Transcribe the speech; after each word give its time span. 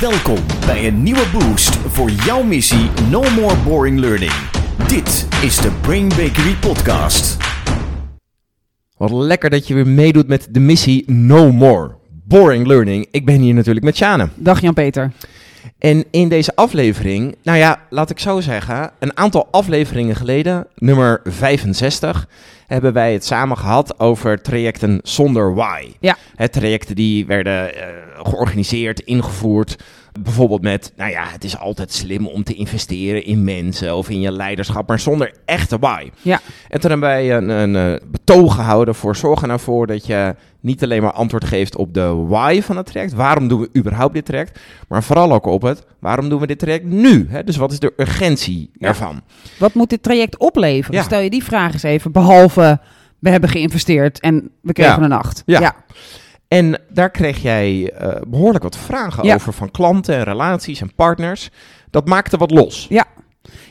Welkom 0.00 0.38
bij 0.66 0.86
een 0.86 1.02
nieuwe 1.02 1.26
boost 1.32 1.76
voor 1.76 2.10
jouw 2.10 2.42
missie 2.42 2.90
No 3.10 3.22
More 3.30 3.56
Boring 3.64 3.98
Learning. 3.98 4.32
Dit 4.88 5.28
is 5.42 5.56
de 5.56 5.70
Brain 5.80 6.08
Bakery 6.08 6.54
Podcast. 6.60 7.36
Wat 8.96 9.10
lekker 9.10 9.50
dat 9.50 9.66
je 9.68 9.74
weer 9.74 9.86
meedoet 9.86 10.28
met 10.28 10.48
de 10.50 10.60
missie 10.60 11.10
No 11.10 11.52
More 11.52 11.96
Boring 12.24 12.66
Learning. 12.66 13.08
Ik 13.10 13.24
ben 13.24 13.40
hier 13.40 13.54
natuurlijk 13.54 13.84
met 13.84 13.96
Sjane. 13.96 14.28
Dag 14.34 14.60
Jan-Peter. 14.60 15.12
En 15.78 16.04
in 16.10 16.28
deze 16.28 16.54
aflevering, 16.54 17.36
nou 17.42 17.58
ja, 17.58 17.80
laat 17.90 18.10
ik 18.10 18.18
zo 18.18 18.40
zeggen, 18.40 18.90
een 18.98 19.16
aantal 19.16 19.48
afleveringen 19.50 20.16
geleden, 20.16 20.66
nummer 20.76 21.20
65, 21.24 22.28
hebben 22.66 22.92
wij 22.92 23.12
het 23.12 23.24
samen 23.24 23.56
gehad 23.56 24.00
over 24.00 24.42
trajecten 24.42 25.00
zonder 25.02 25.54
why. 25.54 25.92
Ja. 26.00 26.16
Het 26.34 26.52
trajecten 26.52 26.96
die 26.96 27.26
werden 27.26 27.74
eh, 27.74 27.88
georganiseerd, 28.22 29.00
ingevoerd. 29.00 29.76
Bijvoorbeeld 30.20 30.62
met, 30.62 30.92
nou 30.96 31.10
ja, 31.10 31.24
het 31.26 31.44
is 31.44 31.58
altijd 31.58 31.92
slim 31.92 32.26
om 32.26 32.44
te 32.44 32.54
investeren 32.54 33.24
in 33.24 33.44
mensen 33.44 33.96
of 33.96 34.08
in 34.10 34.20
je 34.20 34.32
leiderschap, 34.32 34.88
maar 34.88 34.98
zonder 35.00 35.32
echte 35.44 35.78
why. 35.78 36.10
Ja. 36.22 36.40
En 36.68 36.80
toen 36.80 36.90
hebben 36.90 37.08
wij 37.08 37.36
een, 37.36 37.48
een 37.48 37.76
eh, 37.76 38.08
betoog 38.10 38.54
gehouden 38.54 38.94
voor 38.94 39.16
zorgen 39.16 39.50
ervoor 39.50 39.86
dat 39.86 40.06
je 40.06 40.34
niet 40.60 40.82
alleen 40.82 41.02
maar 41.02 41.12
antwoord 41.12 41.44
geeft 41.44 41.76
op 41.76 41.94
de 41.94 42.14
why 42.28 42.60
van 42.62 42.76
het 42.76 42.86
traject. 42.86 43.12
Waarom 43.12 43.48
doen 43.48 43.60
we 43.60 43.70
überhaupt 43.76 44.14
dit 44.14 44.24
traject? 44.24 44.58
Maar 44.88 45.02
vooral 45.02 45.32
ook 45.32 45.46
op 45.46 45.62
het 45.62 45.84
waarom 45.98 46.28
doen 46.28 46.40
we 46.40 46.46
dit 46.46 46.58
traject 46.58 46.84
nu? 46.84 47.26
Hè? 47.30 47.44
Dus 47.44 47.56
wat 47.56 47.72
is 47.72 47.78
de 47.78 47.92
urgentie 47.96 48.70
Ja. 48.74 48.88
ervan? 48.88 49.20
Wat 49.58 49.74
moet 49.74 49.90
dit 49.90 50.02
traject 50.02 50.38
opleveren? 50.38 50.98
Ja. 50.98 51.04
Stel 51.04 51.20
je 51.20 51.30
die 51.30 51.44
vraag 51.44 51.72
eens 51.72 51.82
even, 51.82 52.12
behalve 52.12 52.80
we 53.18 53.30
hebben 53.30 53.50
geïnvesteerd 53.50 54.20
en 54.20 54.50
we 54.60 54.72
kregen 54.72 54.98
Ja. 54.98 55.04
een 55.04 55.12
acht. 55.12 55.42
Ja. 55.46 55.74
En 56.48 56.80
daar 56.90 57.10
kreeg 57.10 57.42
jij 57.42 57.92
eh, 57.92 58.20
behoorlijk 58.26 58.62
wat 58.64 58.76
vragen 58.76 59.24
Ja. 59.24 59.34
over 59.34 59.52
van 59.52 59.70
klanten 59.70 60.14
en 60.14 60.22
relaties 60.24 60.80
en 60.80 60.94
partners. 60.94 61.50
Dat 61.90 62.06
maakte 62.06 62.36
wat 62.36 62.50
los. 62.50 62.86
Ja. 62.88 63.04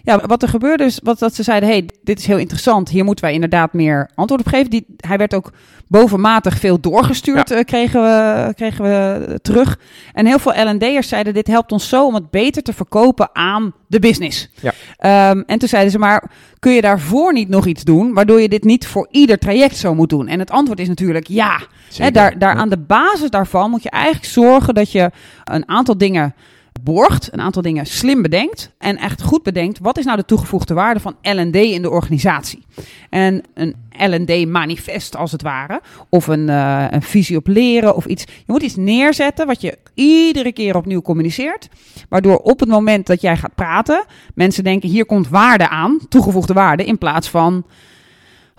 Ja, 0.03 0.25
wat 0.25 0.42
er 0.42 0.50
gebeurde 0.50 0.83
is 0.83 1.00
wat, 1.03 1.20
dat 1.20 1.36
ze 1.36 1.44
zeiden, 1.44 1.70
hey, 1.70 1.89
dit 2.03 2.20
is 2.20 2.25
heel 2.25 2.38
interessant, 2.38 2.89
hier 2.89 3.03
moeten 3.03 3.25
wij 3.25 3.33
inderdaad 3.33 3.73
meer 3.73 4.09
antwoord 4.16 4.42
op 4.42 4.47
geven. 4.47 4.70
Die, 4.70 4.86
hij 4.97 5.17
werd 5.17 5.33
ook 5.33 5.52
bovenmatig 5.88 6.58
veel 6.59 6.80
doorgestuurd, 6.80 7.52
eh, 7.52 7.64
kregen, 7.64 8.02
we, 8.02 8.53
kregen 8.55 8.83
we 8.83 9.39
terug. 9.42 9.80
En 10.14 10.25
heel 10.25 10.39
veel 10.39 10.72
L&D'ers 10.72 11.08
zeiden, 11.08 11.33
dit 11.33 11.48
helpt 11.48 11.72
ons 11.72 11.89
zo 11.89 12.05
om 12.05 12.14
het 12.14 12.30
beter 12.30 12.61
te 12.64 12.73
verkopen 12.73 13.30
aan 13.33 13.73
de 13.88 14.00
business. 14.00 14.50
Ja. 14.61 14.73
Ehm, 14.98 15.44
en 15.45 15.59
toen 15.59 15.70
zeiden 15.70 15.92
ze, 15.92 16.00
maar 16.00 16.31
kun 16.59 16.72
je 16.72 16.81
daarvoor 16.81 17.33
niet 17.33 17.50
nog 17.50 17.66
iets 17.66 17.83
doen, 17.83 18.14
waardoor 18.14 18.42
je 18.42 18.50
dit 18.50 18.64
niet 18.64 18.88
voor 18.88 19.08
ieder 19.11 19.38
traject 19.38 19.78
zo 19.78 19.95
moet 19.95 20.09
doen? 20.09 20.28
En 20.28 20.39
het 20.39 20.52
antwoord 20.52 20.80
is 20.80 20.88
natuurlijk 20.88 21.28
ja. 21.28 21.59
Hè, 21.95 22.11
daar, 22.11 22.39
daar 22.39 22.53
Ja. 22.55 22.61
aan 22.61 22.70
de 22.70 22.78
basis 22.78 23.30
daarvan 23.30 23.70
moet 23.70 23.83
je 23.83 23.89
eigenlijk 23.89 24.25
zorgen 24.25 24.73
dat 24.73 24.92
je 24.92 25.11
een 25.44 25.70
aantal 25.70 25.98
dingen 25.98 26.36
borgt, 26.83 27.30
een 27.33 27.42
aantal 27.42 27.61
dingen 27.61 27.86
slim 27.86 28.22
bedenkt 28.22 28.72
en 28.78 28.97
echt 28.97 29.22
goed 29.22 29.44
bedenkt 29.44 29.80
wat 29.81 29.97
is 29.97 30.06
nou 30.06 30.17
de 30.17 30.25
toegevoegde 30.25 30.73
waarde 30.73 31.00
van 31.00 31.16
L&D 31.22 31.56
in 31.56 31.81
de 31.81 31.89
organisatie. 31.89 32.66
En 33.09 33.44
een 33.53 33.75
L&D 34.00 34.47
manifest 34.47 35.16
als 35.16 35.31
het 35.31 35.42
ware, 35.42 35.81
of 36.09 36.28
een, 36.28 36.50
eh, 36.50 36.86
een 36.89 37.02
visie 37.02 37.38
op 37.38 37.48
leren 37.48 37.95
of 37.95 38.05
iets. 38.05 38.23
Je 38.23 38.52
moet 38.52 38.61
iets 38.64 38.75
neerzetten 38.75 39.48
wat 39.48 39.61
je 39.61 39.78
iedere 39.94 40.52
keer 40.52 40.75
opnieuw 40.75 41.02
communiceert, 41.02 41.67
waardoor 42.09 42.38
op 42.38 42.59
het 42.59 42.70
moment 42.70 43.08
dat 43.08 43.22
jij 43.22 43.38
gaat 43.38 43.55
praten, 43.55 44.05
mensen 44.36 44.64
denken 44.64 44.89
hier 44.89 45.05
komt 45.05 45.28
waarde 45.30 45.70
aan, 45.70 46.00
toegevoegde 46.09 46.53
waarde, 46.53 46.83
in 46.86 46.98
plaats 46.98 47.30
van 47.30 47.66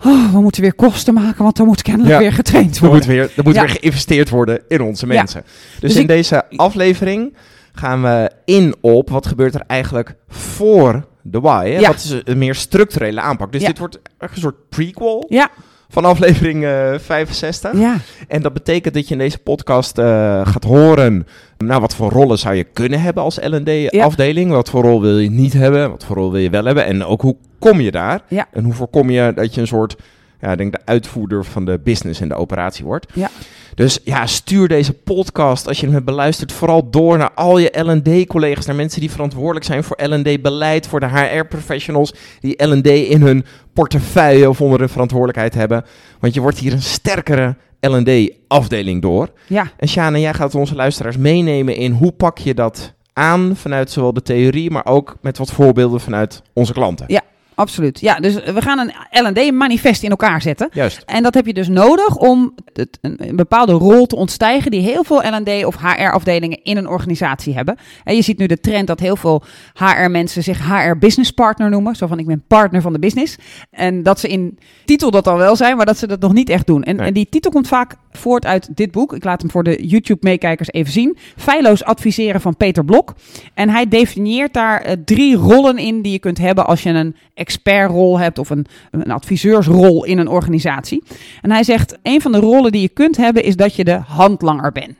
oh, 0.05 0.31
we 0.33 0.41
moeten 0.41 0.61
weer 0.61 0.73
kosten 0.73 1.13
maken, 1.13 1.43
want 1.43 1.59
er 1.59 1.65
moet 1.65 1.81
kennelijk 1.81 2.13
Ja. 2.13 2.19
weer 2.19 2.33
getraind 2.33 2.75
Er 2.75 2.81
worden. 2.81 2.97
moet, 2.97 3.07
weer, 3.07 3.31
er 3.35 3.43
moet 3.43 3.53
Ja. 3.55 3.61
weer 3.61 3.69
geïnvesteerd 3.69 4.29
worden 4.29 4.61
in 4.67 4.81
onze 4.81 5.07
Ja. 5.07 5.13
mensen. 5.13 5.43
Dus, 5.43 5.79
Dus 5.79 5.95
in 5.95 6.01
ik- 6.01 6.07
deze 6.07 6.45
aflevering 6.55 7.33
gaan 7.79 8.01
we 8.01 8.31
in 8.45 8.75
op 8.81 9.09
wat 9.09 9.27
gebeurt 9.27 9.55
er 9.55 9.63
eigenlijk 9.67 10.15
voor 10.27 11.05
de 11.21 11.39
why. 11.39 11.69
Hè? 11.71 11.79
Ja. 11.79 11.87
Wat 11.87 11.95
is 11.95 12.15
een 12.23 12.37
meer 12.37 12.55
structurele 12.55 13.21
aanpak. 13.21 13.51
Dus 13.51 13.61
Ja. 13.61 13.67
dit 13.67 13.77
wordt 13.79 13.99
een 14.17 14.29
soort 14.33 14.69
prequel 14.69 15.25
Ja, 15.29 15.49
van 15.89 16.05
aflevering 16.05 16.63
eh, 16.65 16.93
65. 16.97 17.73
ja, 17.79 17.97
En 18.27 18.41
dat 18.41 18.53
betekent 18.53 18.93
dat 18.93 19.07
je 19.07 19.13
in 19.13 19.19
deze 19.19 19.37
podcast 19.39 19.97
eh, 19.97 20.05
gaat 20.47 20.63
horen... 20.63 21.27
Nou, 21.57 21.81
wat 21.81 21.95
voor 21.95 22.11
rollen 22.11 22.37
zou 22.39 22.55
je 22.55 22.63
kunnen 22.63 23.01
hebben 23.01 23.23
als 23.23 23.37
L&D-afdeling? 23.41 24.51
Wat 24.51 24.69
voor 24.69 24.81
rol 24.83 25.01
wil 25.01 25.17
je 25.17 25.29
niet 25.29 25.53
hebben? 25.53 25.89
Wat 25.89 26.05
voor 26.05 26.15
rol 26.15 26.31
wil 26.31 26.41
je 26.41 26.49
wel 26.49 26.65
hebben? 26.65 26.85
En 26.85 27.05
ook 27.05 27.21
hoe 27.21 27.35
kom 27.59 27.81
je 27.81 27.91
daar? 27.91 28.21
Ja. 28.27 28.47
En 28.51 28.63
hoe 28.63 28.73
voorkom 28.73 29.09
je 29.09 29.31
dat 29.35 29.53
je 29.55 29.61
een 29.61 29.67
soort... 29.67 29.95
Ja, 30.39 30.51
ik 30.51 30.57
denk 30.57 30.71
de 30.71 30.79
uitvoerder 30.85 31.45
van 31.45 31.65
de 31.65 31.79
business 31.83 32.21
en 32.21 32.27
de 32.29 32.35
operatie 32.35 32.85
wordt. 32.85 33.05
Ja. 33.13 33.29
Dus 33.75 33.99
ja, 34.03 34.25
stuur 34.25 34.67
deze 34.67 34.93
podcast 34.93 35.67
als 35.67 35.79
je 35.79 35.85
hem 35.85 35.93
hebt 35.93 36.05
beluisterd 36.05 36.51
vooral 36.51 36.89
door 36.89 37.17
naar 37.17 37.31
al 37.33 37.57
je 37.57 37.81
L&D-collega's, 37.81 38.65
naar 38.65 38.75
mensen 38.75 38.99
die 38.99 39.11
verantwoordelijk 39.11 39.65
zijn 39.65 39.83
voor 39.83 40.03
L&D-beleid, 40.03 40.87
voor 40.87 40.99
de 40.99 41.07
HR-professionals 41.07 42.13
die 42.39 42.65
L&D 42.65 42.87
in 42.87 43.21
hun 43.21 43.45
portefeuille 43.73 44.49
of 44.49 44.61
onder 44.61 44.79
hun 44.79 44.89
verantwoordelijkheid 44.89 45.53
hebben. 45.53 45.85
Want 46.19 46.33
je 46.33 46.41
wordt 46.41 46.57
hier 46.57 46.73
een 46.73 46.81
sterkere 46.81 47.55
L&D-afdeling 47.79 49.01
door. 49.01 49.29
ja. 49.47 49.71
En 49.77 49.87
Sjane, 49.87 50.19
jij 50.19 50.33
gaat 50.33 50.55
onze 50.55 50.75
luisteraars 50.75 51.17
meenemen 51.17 51.75
in 51.75 51.91
hoe 51.91 52.11
pak 52.11 52.37
je 52.37 52.53
dat 52.53 52.93
aan 53.13 53.55
vanuit 53.55 53.91
zowel 53.91 54.13
de 54.13 54.21
theorie, 54.21 54.71
maar 54.71 54.85
ook 54.85 55.17
met 55.21 55.37
wat 55.37 55.51
voorbeelden 55.51 55.99
vanuit 55.99 56.41
onze 56.53 56.73
klanten. 56.73 57.05
Ja. 57.07 57.21
Absoluut. 57.59 57.99
Ja, 57.99 58.15
dus 58.15 58.33
we 58.33 58.61
gaan 58.61 58.79
een 58.79 58.93
L&D-manifest 59.27 60.03
in 60.03 60.09
elkaar 60.09 60.41
zetten. 60.41 60.69
Juist. 60.71 61.03
En 61.05 61.23
dat 61.23 61.33
heb 61.33 61.45
je 61.45 61.53
dus 61.53 61.67
nodig 61.67 62.15
om 62.15 62.53
het, 62.73 62.97
een, 63.01 63.15
een 63.17 63.35
bepaalde 63.35 63.71
rol 63.71 64.05
te 64.05 64.15
ontstijgen 64.15 64.71
die 64.71 64.81
heel 64.81 65.03
veel 65.03 65.21
L&D 65.21 65.65
of 65.65 65.75
HR-afdelingen 65.75 66.63
in 66.63 66.77
een 66.77 66.87
organisatie 66.87 67.53
hebben. 67.53 67.77
En 68.03 68.15
je 68.15 68.21
ziet 68.21 68.37
nu 68.37 68.45
de 68.45 68.59
trend 68.59 68.87
dat 68.87 68.99
heel 68.99 69.15
veel 69.15 69.43
HR-mensen 69.73 70.43
zich 70.43 70.67
HR-business 70.67 71.31
partner 71.31 71.69
noemen. 71.69 71.95
Zo 71.95 72.07
van, 72.07 72.19
ik 72.19 72.25
ben 72.25 72.43
partner 72.47 72.81
van 72.81 72.93
de 72.93 72.99
business. 72.99 73.35
En 73.71 74.03
dat 74.03 74.19
ze 74.19 74.27
in 74.27 74.59
titel 74.85 75.11
dat 75.11 75.27
al 75.27 75.37
wel 75.37 75.55
zijn, 75.55 75.77
maar 75.77 75.85
dat 75.85 75.97
ze 75.97 76.07
dat 76.07 76.19
nog 76.19 76.33
niet 76.33 76.49
echt 76.49 76.67
doen. 76.67 76.83
En, 76.83 76.95
Nee. 76.95 77.07
en 77.07 77.13
die 77.13 77.27
titel 77.29 77.51
komt 77.51 77.67
vaak 77.67 77.95
voort 78.11 78.45
uit 78.45 78.69
dit 78.77 78.91
boek. 78.91 79.13
Ik 79.13 79.23
laat 79.23 79.41
hem 79.41 79.51
voor 79.51 79.63
de 79.63 79.87
YouTube-meekijkers 79.87 80.71
even 80.71 80.91
zien. 80.91 81.17
Feilloos 81.37 81.83
adviseren 81.83 82.41
van 82.41 82.57
Peter 82.57 82.85
Blok. 82.85 83.13
En 83.53 83.69
hij 83.69 83.87
definieert 83.87 84.53
daar 84.53 84.81
eh, 84.81 84.95
drie 85.05 85.35
rollen 85.35 85.77
in 85.77 86.01
die 86.01 86.11
je 86.11 86.19
kunt 86.19 86.37
hebben 86.37 86.65
als 86.65 86.83
je 86.83 86.89
een 86.89 87.15
expertrol 87.49 88.19
hebt 88.19 88.39
of 88.39 88.49
een, 88.49 88.65
een 88.91 89.11
adviseursrol 89.11 90.05
in 90.05 90.17
een 90.17 90.27
organisatie. 90.27 91.03
En 91.41 91.51
hij 91.51 91.63
zegt, 91.63 91.97
een 92.03 92.21
van 92.21 92.31
de 92.31 92.39
rollen 92.39 92.71
die 92.71 92.81
je 92.81 92.89
kunt 92.89 93.17
hebben 93.17 93.43
is 93.43 93.55
dat 93.55 93.75
je 93.75 93.83
de 93.83 93.99
handlanger 94.07 94.71
bent. 94.71 94.95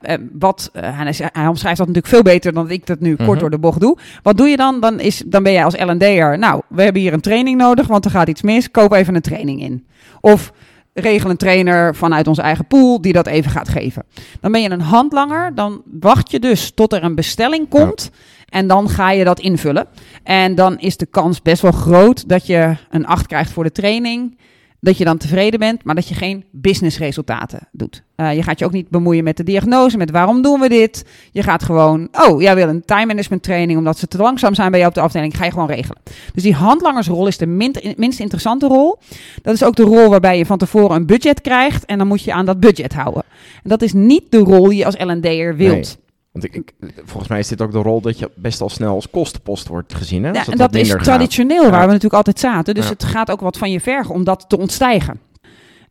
Eh, 0.00 0.14
wat, 0.32 0.70
eh, 0.72 0.98
hij, 0.98 1.14
hij 1.32 1.46
omschrijft 1.46 1.78
dat 1.78 1.86
natuurlijk 1.86 2.14
veel 2.14 2.22
beter 2.22 2.52
dan 2.52 2.70
ik 2.70 2.86
dat 2.86 3.00
nu 3.00 3.14
Mhm. 3.14 3.24
kort 3.24 3.40
door 3.40 3.50
de 3.50 3.58
bocht 3.58 3.80
doe. 3.80 3.98
Wat 4.22 4.36
doe 4.36 4.48
je 4.48 4.56
dan? 4.56 4.80
Dan, 4.80 5.00
is, 5.00 5.22
dan 5.26 5.42
ben 5.42 5.52
jij 5.52 5.64
als 5.64 5.76
L&D'er, 5.76 6.38
nou, 6.38 6.62
we 6.68 6.82
hebben 6.82 7.02
hier 7.02 7.12
een 7.12 7.20
training 7.20 7.58
nodig, 7.58 7.86
want 7.86 8.04
er 8.04 8.10
gaat 8.10 8.28
iets 8.28 8.42
mis. 8.42 8.70
Koop 8.70 8.92
even 8.92 9.14
een 9.14 9.20
training 9.20 9.60
in. 9.62 9.86
Of 10.20 10.52
regel 10.94 11.30
een 11.30 11.36
trainer 11.36 11.94
vanuit 11.94 12.26
onze 12.26 12.42
eigen 12.42 12.66
pool 12.66 13.00
die 13.00 13.12
dat 13.12 13.26
even 13.26 13.50
gaat 13.50 13.68
geven. 13.68 14.04
Dan 14.40 14.52
ben 14.52 14.62
je 14.62 14.70
een 14.70 14.80
handlanger. 14.80 15.54
Dan 15.54 15.82
wacht 16.00 16.30
je 16.30 16.38
dus 16.40 16.72
tot 16.74 16.92
er 16.92 17.02
een 17.04 17.14
bestelling 17.14 17.68
komt. 17.68 18.10
En 18.54 18.66
dan 18.66 18.88
ga 18.88 19.10
je 19.10 19.24
dat 19.24 19.40
invullen. 19.40 19.86
En 20.22 20.54
dan 20.54 20.78
is 20.78 20.96
de 20.96 21.06
kans 21.06 21.42
best 21.42 21.62
wel 21.62 21.72
groot 21.72 22.28
dat 22.28 22.46
je 22.46 22.76
een 22.90 23.06
8 23.06 23.26
krijgt 23.26 23.50
voor 23.50 23.64
de 23.64 23.72
training. 23.72 24.38
Dat 24.80 24.98
je 24.98 25.04
dan 25.04 25.16
tevreden 25.18 25.58
bent, 25.58 25.84
maar 25.84 25.94
dat 25.94 26.08
je 26.08 26.14
geen 26.14 26.44
businessresultaten 26.50 27.68
doet. 27.72 28.02
Eh, 28.16 28.34
je 28.34 28.42
gaat 28.42 28.58
je 28.58 28.64
ook 28.64 28.72
niet 28.72 28.88
bemoeien 28.88 29.24
met 29.24 29.36
de 29.36 29.42
diagnose, 29.42 29.96
met 29.96 30.10
waarom 30.10 30.42
doen 30.42 30.60
we 30.60 30.68
dit. 30.68 31.04
Je 31.32 31.42
gaat 31.42 31.62
gewoon, 31.62 32.08
oh, 32.12 32.40
jij 32.40 32.54
wil 32.54 32.68
een 32.68 32.84
time 32.84 33.06
management 33.06 33.42
training 33.42 33.78
omdat 33.78 33.98
ze 33.98 34.06
te 34.06 34.16
langzaam 34.18 34.54
zijn 34.54 34.70
bij 34.70 34.78
jou 34.78 34.90
op 34.90 34.96
de 34.96 35.04
afdeling. 35.04 35.36
Ga 35.36 35.44
je 35.44 35.50
gewoon 35.50 35.68
regelen. 35.68 35.98
Dus 36.34 36.42
die 36.42 36.54
handlangersrol 36.54 37.26
is 37.26 37.38
de 37.38 37.46
min- 37.46 37.94
minst 37.96 38.20
interessante 38.20 38.66
rol. 38.66 38.98
Dat 39.42 39.54
is 39.54 39.64
ook 39.64 39.76
de 39.76 39.82
rol 39.82 40.08
waarbij 40.08 40.38
je 40.38 40.46
van 40.46 40.58
tevoren 40.58 40.96
een 40.96 41.06
budget 41.06 41.40
krijgt 41.40 41.84
en 41.84 41.98
dan 41.98 42.06
moet 42.06 42.22
je 42.22 42.32
aan 42.32 42.46
dat 42.46 42.60
budget 42.60 42.92
houden. 42.92 43.22
En 43.62 43.68
dat 43.70 43.82
is 43.82 43.92
niet 43.92 44.24
de 44.30 44.38
rol 44.38 44.68
die 44.68 44.78
je 44.78 44.84
als 44.84 44.96
L&D'er 44.98 45.56
wilt. 45.56 45.98
Want 46.34 46.46
ik, 46.46 46.54
ik, 46.54 46.72
volgens 47.04 47.28
mij 47.28 47.38
is 47.38 47.48
dit 47.48 47.62
ook 47.62 47.72
de 47.72 47.78
rol 47.78 48.00
dat 48.00 48.18
je 48.18 48.30
best 48.34 48.60
al 48.60 48.68
snel 48.68 48.94
als 48.94 49.10
kostenpost 49.10 49.68
wordt 49.68 49.94
gezien. 49.94 50.24
Hè? 50.24 50.30
Ja, 50.30 50.46
en 50.46 50.56
dat 50.58 50.74
is 50.74 50.90
gaat. 50.90 51.04
traditioneel 51.04 51.70
waar 51.70 51.80
we 51.80 51.86
natuurlijk 51.86 52.14
altijd 52.14 52.38
zaten. 52.40 52.74
Dus 52.74 52.84
Ja. 52.84 52.90
het 52.90 53.04
gaat 53.04 53.30
ook 53.30 53.40
wat 53.40 53.58
van 53.58 53.70
je 53.70 53.80
vergen 53.80 54.14
om 54.14 54.24
dat 54.24 54.44
te 54.48 54.58
ontstijgen. 54.58 55.20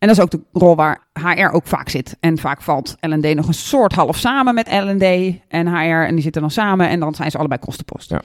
En 0.04 0.10
dat 0.10 0.18
is 0.18 0.24
ook 0.24 0.32
de 0.32 0.60
rol 0.60 0.76
waar 0.76 1.00
HR 1.14 1.54
ook 1.56 1.68
vaak 1.68 1.90
zit. 1.90 2.18
En 2.20 2.38
vaak 2.38 2.62
valt 2.62 2.96
L&D 3.00 3.36
nog 3.36 3.48
een 3.48 3.54
soort 3.54 3.94
half 3.94 4.18
samen 4.18 4.54
met 4.54 4.68
L&D 4.68 5.04
en 5.48 5.68
HR. 5.68 6.08
En 6.08 6.14
die 6.14 6.24
zitten 6.24 6.42
dan 6.42 6.52
samen 6.52 6.90
en 6.90 7.00
dan 7.00 7.16
zijn 7.16 7.32
ze 7.32 7.38
allebei 7.38 7.60
kostenpost. 7.60 8.10
Ja. 8.10 8.22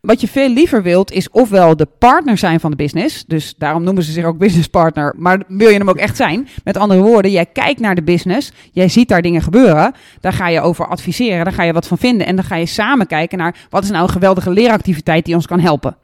Wat 0.00 0.20
je 0.20 0.28
veel 0.28 0.48
liever 0.48 0.82
wilt 0.82 1.12
is 1.12 1.30
ofwel 1.30 1.76
de 1.76 1.88
partner 1.98 2.38
zijn 2.38 2.60
van 2.60 2.70
de 2.70 2.76
business. 2.76 3.24
Dus 3.26 3.54
daarom 3.58 3.82
noemen 3.82 4.02
ze 4.02 4.12
zich 4.12 4.24
ook 4.24 4.38
business 4.38 4.68
partner. 4.68 5.14
Maar 5.16 5.42
wil 5.48 5.68
je 5.68 5.78
hem 5.78 5.88
ook 5.88 5.96
echt 5.96 6.16
zijn? 6.16 6.48
Met 6.64 6.76
andere 6.76 7.00
woorden, 7.00 7.30
jij 7.30 7.46
kijkt 7.46 7.80
naar 7.80 7.94
de 7.94 8.02
business. 8.02 8.52
Jij 8.72 8.88
ziet 8.88 9.08
daar 9.08 9.22
dingen 9.22 9.42
gebeuren. 9.42 9.94
Daar 10.20 10.32
ga 10.32 10.48
je 10.48 10.60
over 10.60 10.86
adviseren. 10.86 11.44
Daar 11.44 11.54
ga 11.54 11.62
je 11.62 11.72
wat 11.72 11.86
van 11.86 11.98
vinden. 11.98 12.26
En 12.26 12.36
dan 12.36 12.44
ga 12.44 12.56
je 12.56 12.66
samen 12.66 13.06
kijken 13.06 13.38
naar 13.38 13.66
wat 13.70 13.82
is 13.82 13.90
nou 13.90 14.02
een 14.02 14.10
geweldige 14.10 14.50
leeractiviteit 14.50 15.24
die 15.24 15.34
ons 15.34 15.46
kan 15.46 15.60
helpen. 15.60 15.96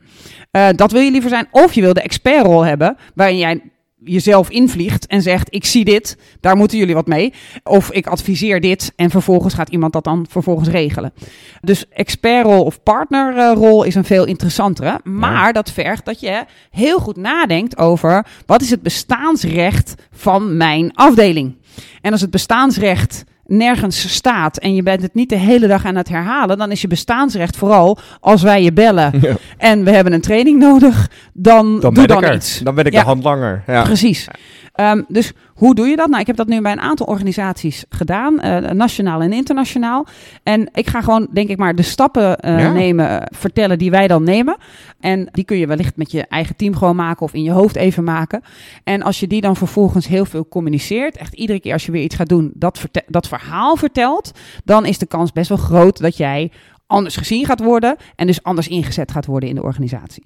Eh, 0.51 0.69
dat 0.77 0.93
wil 0.93 1.01
je 1.01 1.11
liever 1.11 1.31
zijn. 1.31 1.47
Of 1.51 1.73
je 1.73 1.81
wil 1.81 1.95
de 1.95 2.03
expertrol 2.03 2.65
hebben, 2.65 2.97
waarin 3.15 3.39
jij 3.39 3.61
jezelf 4.05 4.51
invliegt 4.51 5.07
en 5.07 5.23
zegt: 5.23 5.55
Ik 5.55 5.65
zie 5.65 5.85
dit, 5.85 6.17
daar 6.41 6.57
moeten 6.57 6.79
jullie 6.79 6.95
wat 6.95 7.07
mee. 7.07 7.33
Of 7.63 7.91
ik 7.91 8.07
adviseer 8.07 8.61
dit 8.61 8.93
en 8.97 9.11
vervolgens 9.11 9.55
gaat 9.55 9.69
iemand 9.69 9.93
dat 9.93 10.05
dan 10.05 10.27
vervolgens 10.29 10.69
regelen. 10.69 11.13
Dus 11.61 11.89
expertrol 11.89 12.65
of 12.65 12.83
partnerrol 12.83 13.83
is 13.85 13.95
een 13.95 14.05
veel 14.05 14.25
interessantere. 14.25 15.01
Maar 15.05 15.53
dat 15.53 15.71
vergt 15.71 16.05
dat 16.05 16.21
je 16.21 16.45
heel 16.71 16.99
goed 16.99 17.17
nadenkt 17.17 17.79
over 17.79 18.27
wat 18.47 18.63
is 18.63 18.71
het 18.71 18.83
bestaansrecht 18.83 19.95
van 20.11 20.57
mijn 20.57 20.95
afdeling. 20.95 21.57
En 22.01 22.13
als 22.13 22.21
het 22.21 22.31
bestaansrecht 22.31 23.25
nergens 23.47 24.15
staat 24.15 24.57
en 24.59 24.75
je 24.75 24.83
bent 24.83 25.03
het 25.03 25.15
niet 25.15 25.29
de 25.29 25.37
hele 25.37 25.67
dag 25.67 25.85
aan 25.85 25.95
het 25.97 26.09
herhalen, 26.09 26.59
dan 26.59 26.71
is 26.71 26.81
je 26.81 26.89
bestaansrecht 26.89 27.57
vooral 27.57 27.99
als 28.21 28.43
wij 28.43 28.63
je 28.63 28.73
bellen 28.73 29.13
Ja. 29.21 29.35
en 29.57 29.85
we 29.85 29.91
hebben 29.91 30.13
een 30.13 30.21
training 30.21 30.59
nodig, 30.59 31.11
dan, 31.33 31.81
Dan 31.81 31.95
doe 31.95 32.03
ik 32.03 32.09
dan 32.09 32.25
er. 32.25 32.35
iets. 32.35 32.59
Dan 32.59 32.75
ben 32.75 32.85
ik 32.85 32.93
Ja. 32.93 33.01
een 33.01 33.07
handlanger. 33.07 33.63
Ja. 33.67 33.83
Precies. 33.83 34.29
Ehm, 34.75 35.03
dus 35.09 35.33
hoe 35.55 35.75
doe 35.75 35.87
je 35.87 35.97
dat? 35.97 36.09
Nou, 36.09 36.21
ik 36.21 36.27
heb 36.27 36.37
dat 36.37 36.47
nu 36.47 36.61
bij 36.61 36.73
een 36.73 36.81
aantal 36.81 37.07
organisaties 37.07 37.85
gedaan, 37.89 38.41
eh, 38.41 38.71
nationaal 38.71 39.21
en 39.21 39.33
internationaal. 39.33 40.07
En 40.43 40.69
ik 40.73 40.87
ga 40.89 41.01
gewoon, 41.01 41.29
denk 41.33 41.49
ik 41.49 41.57
maar, 41.59 41.75
de 41.75 41.83
stappen 41.83 42.39
eh, 42.39 42.59
Ja. 42.59 42.73
nemen, 42.73 43.21
eh, 43.21 43.27
vertellen 43.37 43.79
die 43.79 43.91
wij 43.91 44.09
dan 44.09 44.23
nemen. 44.23 44.57
En 45.01 45.29
die 45.33 45.45
kun 45.45 45.57
je 45.57 45.67
wellicht 45.67 45.97
met 45.97 46.11
je 46.11 46.27
eigen 46.27 46.57
team 46.57 46.75
gewoon 46.77 46.97
maken 46.97 47.23
of 47.23 47.35
in 47.35 47.43
je 47.43 47.51
hoofd 47.51 47.77
even 47.77 48.05
maken. 48.05 48.43
En 48.85 49.03
als 49.03 49.21
je 49.21 49.27
die 49.27 49.41
dan 49.41 49.57
vervolgens 49.57 50.07
heel 50.07 50.25
veel 50.25 50.49
communiceert, 50.49 51.17
echt 51.17 51.35
iedere 51.35 51.61
keer 51.61 51.73
als 51.73 51.87
je 51.87 51.93
weer 51.93 52.03
iets 52.03 52.17
gaat 52.17 52.29
doen, 52.29 52.53
dat, 52.55 52.85
dat 53.07 53.29
verhaal 53.29 53.77
vertelt, 53.77 54.31
dan 54.65 54.87
is 54.87 54.99
de 54.99 55.07
kans 55.07 55.33
best 55.33 55.49
wel 55.49 55.59
groot 55.59 56.01
dat 56.01 56.17
jij 56.17 56.51
anders 56.87 57.17
gezien 57.17 57.45
gaat 57.45 57.61
worden 57.61 57.97
en 58.17 58.27
dus 58.27 58.43
anders 58.43 58.69
ingezet 58.69 59.13
gaat 59.13 59.27
worden 59.27 59.49
in 59.49 59.55
de 59.55 59.63
organisatie. 59.63 60.25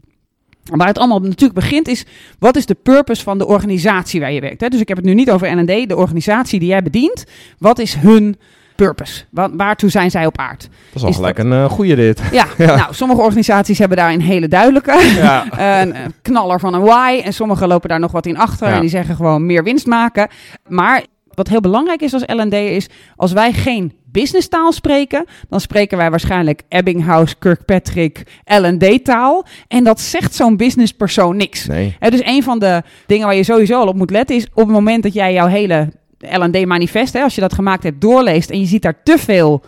Waar 0.76 0.86
het 0.86 0.98
allemaal 0.98 1.20
natuurlijk 1.20 1.60
begint 1.60 1.88
is, 1.88 2.04
wat 2.38 2.56
is 2.56 2.66
de 2.66 2.74
purpose 2.74 3.22
van 3.22 3.38
de 3.38 3.46
organisatie 3.46 4.20
waar 4.20 4.32
je 4.32 4.40
werkt? 4.40 4.60
Hè? 4.60 4.68
Dus 4.68 4.80
ik 4.80 4.88
heb 4.88 4.96
het 4.96 5.06
nu 5.06 5.14
niet 5.14 5.30
over 5.30 5.56
N&D, 5.56 5.88
de 5.88 5.96
organisatie 5.96 6.58
die 6.58 6.68
jij 6.68 6.82
bedient. 6.82 7.24
Wat 7.58 7.78
is 7.78 7.94
hun 7.94 8.36
purpose? 8.76 9.24
Wa- 9.30 9.50
waartoe 9.56 9.90
zijn 9.90 10.10
zij 10.10 10.26
op 10.26 10.38
aard? 10.38 10.60
Dat 10.60 10.68
is 10.94 11.02
al 11.02 11.08
Is 11.08 11.14
gelijk 11.16 11.38
een 11.38 11.52
eh, 11.52 11.64
goede 11.70 11.94
dit. 11.94 12.22
Ja, 12.32 12.46
nou, 12.58 12.94
sommige 12.94 13.20
organisaties 13.20 13.78
hebben 13.78 13.96
daar 13.96 14.12
een 14.12 14.20
hele 14.20 14.48
duidelijke 14.48 15.12
Ja. 15.16 15.44
een, 15.82 15.96
een 16.04 16.14
knaller 16.22 16.60
van 16.60 16.74
een 16.74 16.80
why. 16.80 17.20
En 17.24 17.32
sommigen 17.32 17.68
lopen 17.68 17.88
daar 17.88 18.00
nog 18.00 18.12
wat 18.12 18.26
in 18.26 18.38
achter 18.38 18.68
Ja. 18.68 18.74
en 18.74 18.80
die 18.80 18.90
zeggen 18.90 19.16
gewoon 19.16 19.46
meer 19.46 19.64
winst 19.64 19.86
maken. 19.86 20.28
Maar 20.68 21.04
wat 21.34 21.48
heel 21.48 21.60
belangrijk 21.60 22.00
is 22.00 22.12
als 22.12 22.22
L&D 22.26 22.52
is, 22.52 22.86
als 23.16 23.32
wij 23.32 23.52
geen 23.52 23.92
businesstaal 24.12 24.72
spreken, 24.72 25.24
dan 25.48 25.60
spreken 25.60 25.98
wij 25.98 26.10
waarschijnlijk 26.10 26.62
Ebbinghaus, 26.68 27.38
Kirkpatrick, 27.38 28.22
L&D 28.44 29.04
taal. 29.04 29.46
En 29.68 29.84
dat 29.84 30.00
zegt 30.00 30.34
zo'n 30.34 30.56
businesspersoon 30.56 31.36
niks. 31.36 31.66
Nee. 31.66 31.96
Dus 31.98 32.24
een 32.24 32.42
van 32.42 32.58
de 32.58 32.82
dingen 33.06 33.26
waar 33.26 33.36
je 33.36 33.44
sowieso 33.44 33.80
al 33.80 33.86
op 33.86 33.96
moet 33.96 34.10
letten 34.10 34.36
is 34.36 34.46
op 34.46 34.64
het 34.64 34.74
moment 34.74 35.02
dat 35.02 35.12
jij 35.12 35.32
jouw 35.32 35.46
hele 35.46 35.88
L&D-manifest, 36.18 37.14
als 37.14 37.34
je 37.34 37.40
dat 37.40 37.52
gemaakt 37.52 37.82
hebt, 37.82 38.00
doorleest 38.00 38.50
en 38.50 38.60
je 38.60 38.66
ziet 38.66 38.82
daar 38.82 39.02
te 39.02 39.18
veel 39.18 39.62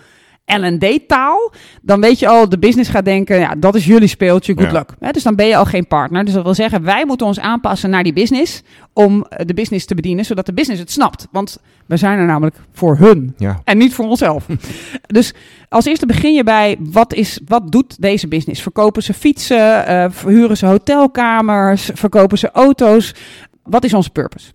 L&D-taal, 0.58 1.52
dan 1.82 2.00
weet 2.00 2.19
je 2.19 2.29
al, 2.29 2.49
de 2.49 2.58
business 2.58 2.91
gaat 2.91 3.05
denken, 3.05 3.38
ja, 3.38 3.55
dat 3.58 3.75
is 3.75 3.85
jullie 3.87 4.08
speeltje, 4.08 4.52
good 4.56 4.67
Ja. 4.67 4.73
luck. 4.73 4.91
Hè, 5.00 5.11
dus 5.11 5.23
dan 5.23 5.35
ben 5.35 5.47
je 5.47 5.56
al 5.56 5.64
geen 5.64 5.87
partner. 5.87 6.25
Dus 6.25 6.35
dat 6.35 6.43
wil 6.44 6.55
zeggen, 6.55 6.82
wij 6.82 7.06
moeten 7.06 7.26
ons 7.26 7.41
aanpassen 7.41 7.91
naar 7.91 8.02
die 8.02 8.12
business 8.12 8.62
om 8.93 9.25
eh, 9.25 9.47
de 9.47 9.55
business 9.55 9.87
te 9.87 9.94
bedienen, 9.94 10.25
zodat 10.25 10.47
de 10.47 10.52
business 10.52 10.81
het 10.81 10.91
snapt. 10.91 11.26
Want 11.31 11.58
we 11.87 11.97
zijn 11.97 12.19
er 12.19 12.26
namelijk 12.26 12.56
voor 12.73 12.97
hun 12.97 13.35
Ja. 13.37 13.61
en 13.64 13.79
niet 13.79 13.94
voor 13.94 14.05
onszelf. 14.08 14.47
dus 15.06 15.32
als 15.69 15.85
eerste 15.85 16.06
begin 16.06 16.35
je 16.35 16.44
bij 16.44 16.76
wat, 16.81 17.14
is, 17.14 17.41
wat 17.47 17.73
doet 17.73 18.02
deze 18.02 18.29
business? 18.29 18.62
Verkopen 18.62 19.02
ze 19.02 19.14
fietsen? 19.14 19.87
eh, 19.87 20.06
verhuren 20.11 20.56
ze 20.56 20.67
hotelkamers? 20.67 21.91
Verkopen 21.94 22.38
ze 22.38 22.50
auto's? 22.50 23.14
Wat 23.62 23.85
is 23.85 23.94
onze 23.94 24.11
purpose? 24.11 24.52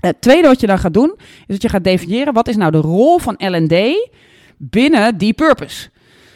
Het 0.00 0.20
tweede 0.20 0.48
wat 0.48 0.60
je 0.60 0.66
dan 0.66 0.78
gaat 0.78 0.94
doen, 0.94 1.14
is 1.18 1.44
dat 1.46 1.62
je 1.62 1.68
gaat 1.68 1.84
definiëren 1.84 2.32
wat 2.32 2.48
is 2.48 2.56
nou 2.56 2.70
de 2.72 2.78
rol 2.78 3.18
van 3.18 3.34
L&D 3.38 3.74
binnen 4.70 5.18
die 5.18 5.32
purpose. 5.32 5.88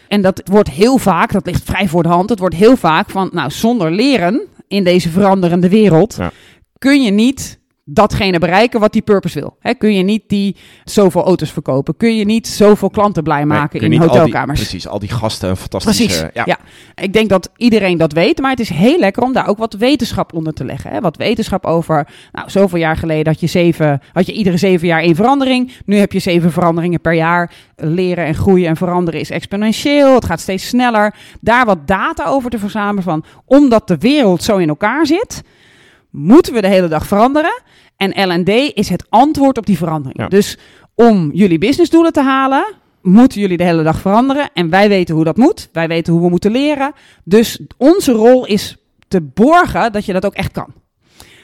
En 0.09 0.23
dat 0.23 0.43
wordt 0.45 0.71
heel 0.71 0.99
vaak, 0.99 1.33
dat 1.33 1.47
ligt 1.47 1.65
vrij 1.65 1.89
voor 1.89 2.03
de 2.03 2.09
hand, 2.09 2.31
het 2.31 2.39
wordt 2.39 2.55
heel 2.55 2.77
vaak 2.77 3.11
van, 3.11 3.29
nou, 3.33 3.51
zonder 3.51 3.91
leren 3.91 4.41
in 4.69 4.85
deze 4.85 5.09
veranderende 5.11 5.69
wereld 5.69 6.15
Ja. 6.19 6.31
kun 6.79 7.03
je 7.03 7.11
niet 7.11 7.59
datgene 7.89 8.39
bereiken 8.39 8.81
wat 8.81 8.93
die 8.93 9.03
purpose 9.03 9.41
wil. 9.41 9.57
Kun 9.79 9.95
je 9.95 10.03
niet 10.03 10.23
die 10.27 10.57
zoveel 10.85 11.25
auto's 11.25 11.51
verkopen? 11.51 11.97
Kun 11.97 12.17
je 12.17 12.25
niet 12.25 12.47
zoveel 12.49 12.91
klanten 12.91 13.23
blij 13.23 13.47
maken 13.47 13.81
in 13.81 13.91
die- 13.91 13.99
hotelkamers? 13.99 14.61
precies, 14.61 14.89
al 14.89 14.99
die 14.99 15.09
gasten 15.09 15.49
een 15.49 15.57
fantastische... 15.57 16.05
Precies. 16.05 16.21
Ja. 16.35 16.43
Ja. 16.47 16.59
ik 16.95 17.13
denk 17.13 17.29
dat 17.29 17.51
iedereen 17.57 17.99
dat 17.99 18.13
weet, 18.13 18.39
maar 18.41 18.51
het 18.51 18.61
is 18.61 18.69
heel 18.69 18.99
lekker 18.99 19.23
om 19.23 19.33
daar 19.33 19.49
ook 19.49 19.59
wat 19.59 19.75
wetenschap 19.75 20.33
onder 20.35 20.53
te 20.53 20.65
leggen. 20.65 21.03
Wat 21.03 21.17
wetenschap 21.17 21.65
over. 21.65 22.09
Nou, 22.33 22.51
zoveel 22.51 22.79
jaar 22.79 22.97
geleden 22.97 23.33
had 23.33 23.41
je, 23.41 23.47
zeven, 23.47 24.01
had 24.13 24.27
je 24.27 24.33
iedere 24.33 24.57
zeven 24.57 24.87
jaar 24.87 25.01
één 25.01 25.15
verandering. 25.15 25.73
Nu 25.85 25.97
heb 25.97 26.13
je 26.13 26.19
zeven 26.19 26.53
veranderingen 26.53 27.01
per 27.01 27.15
jaar. 27.15 27.53
Leren 27.77 28.25
en 28.25 28.35
groeien 28.35 28.69
en 28.69 28.77
veranderen 28.77 29.21
is 29.21 29.31
exponentieel. 29.31 30.15
Het 30.15 30.25
gaat 30.25 30.41
steeds 30.41 30.69
sneller. 30.69 31.15
Daar 31.41 31.67
wat 31.67 31.87
data 31.87 32.25
over 32.25 32.51
te 32.51 32.59
verzamelen 32.59 33.03
van, 33.03 33.25
omdat 33.45 33.89
de 33.89 33.99
wereld 33.99 34.43
zo 34.43 34.57
in 34.57 34.69
elkaar 34.69 35.07
zit, 35.07 35.43
moeten 36.11 36.53
we 36.55 36.61
de 36.61 36.69
hele 36.69 36.89
dag 36.89 37.07
veranderen. 37.07 37.63
En 37.97 38.29
L&D 38.29 38.49
is 38.75 38.89
het 38.89 39.07
antwoord 39.09 39.59
op 39.59 39.67
die 39.67 39.77
verandering. 39.77 40.19
Ja. 40.19 40.29
Dus 40.29 40.59
om 40.95 41.31
jullie 41.33 41.59
businessdoelen 41.59 42.13
te 42.13 42.23
halen, 42.23 42.75
moeten 43.03 43.41
jullie 43.41 43.57
de 43.57 43.65
hele 43.65 43.83
dag 43.83 44.01
veranderen. 44.01 44.51
En 44.55 44.71
wij 44.71 44.89
weten 44.89 45.15
hoe 45.15 45.25
dat 45.25 45.37
moet. 45.37 45.69
Wij 45.73 45.89
weten 45.89 46.13
hoe 46.13 46.23
we 46.23 46.29
moeten 46.29 46.51
leren. 46.51 46.93
Dus 47.25 47.61
onze 47.77 48.13
rol 48.13 48.47
is 48.47 48.77
te 49.09 49.21
borgen 49.21 49.93
dat 49.93 50.05
je 50.05 50.13
dat 50.13 50.27
ook 50.27 50.35
echt 50.35 50.53
kan. 50.53 50.73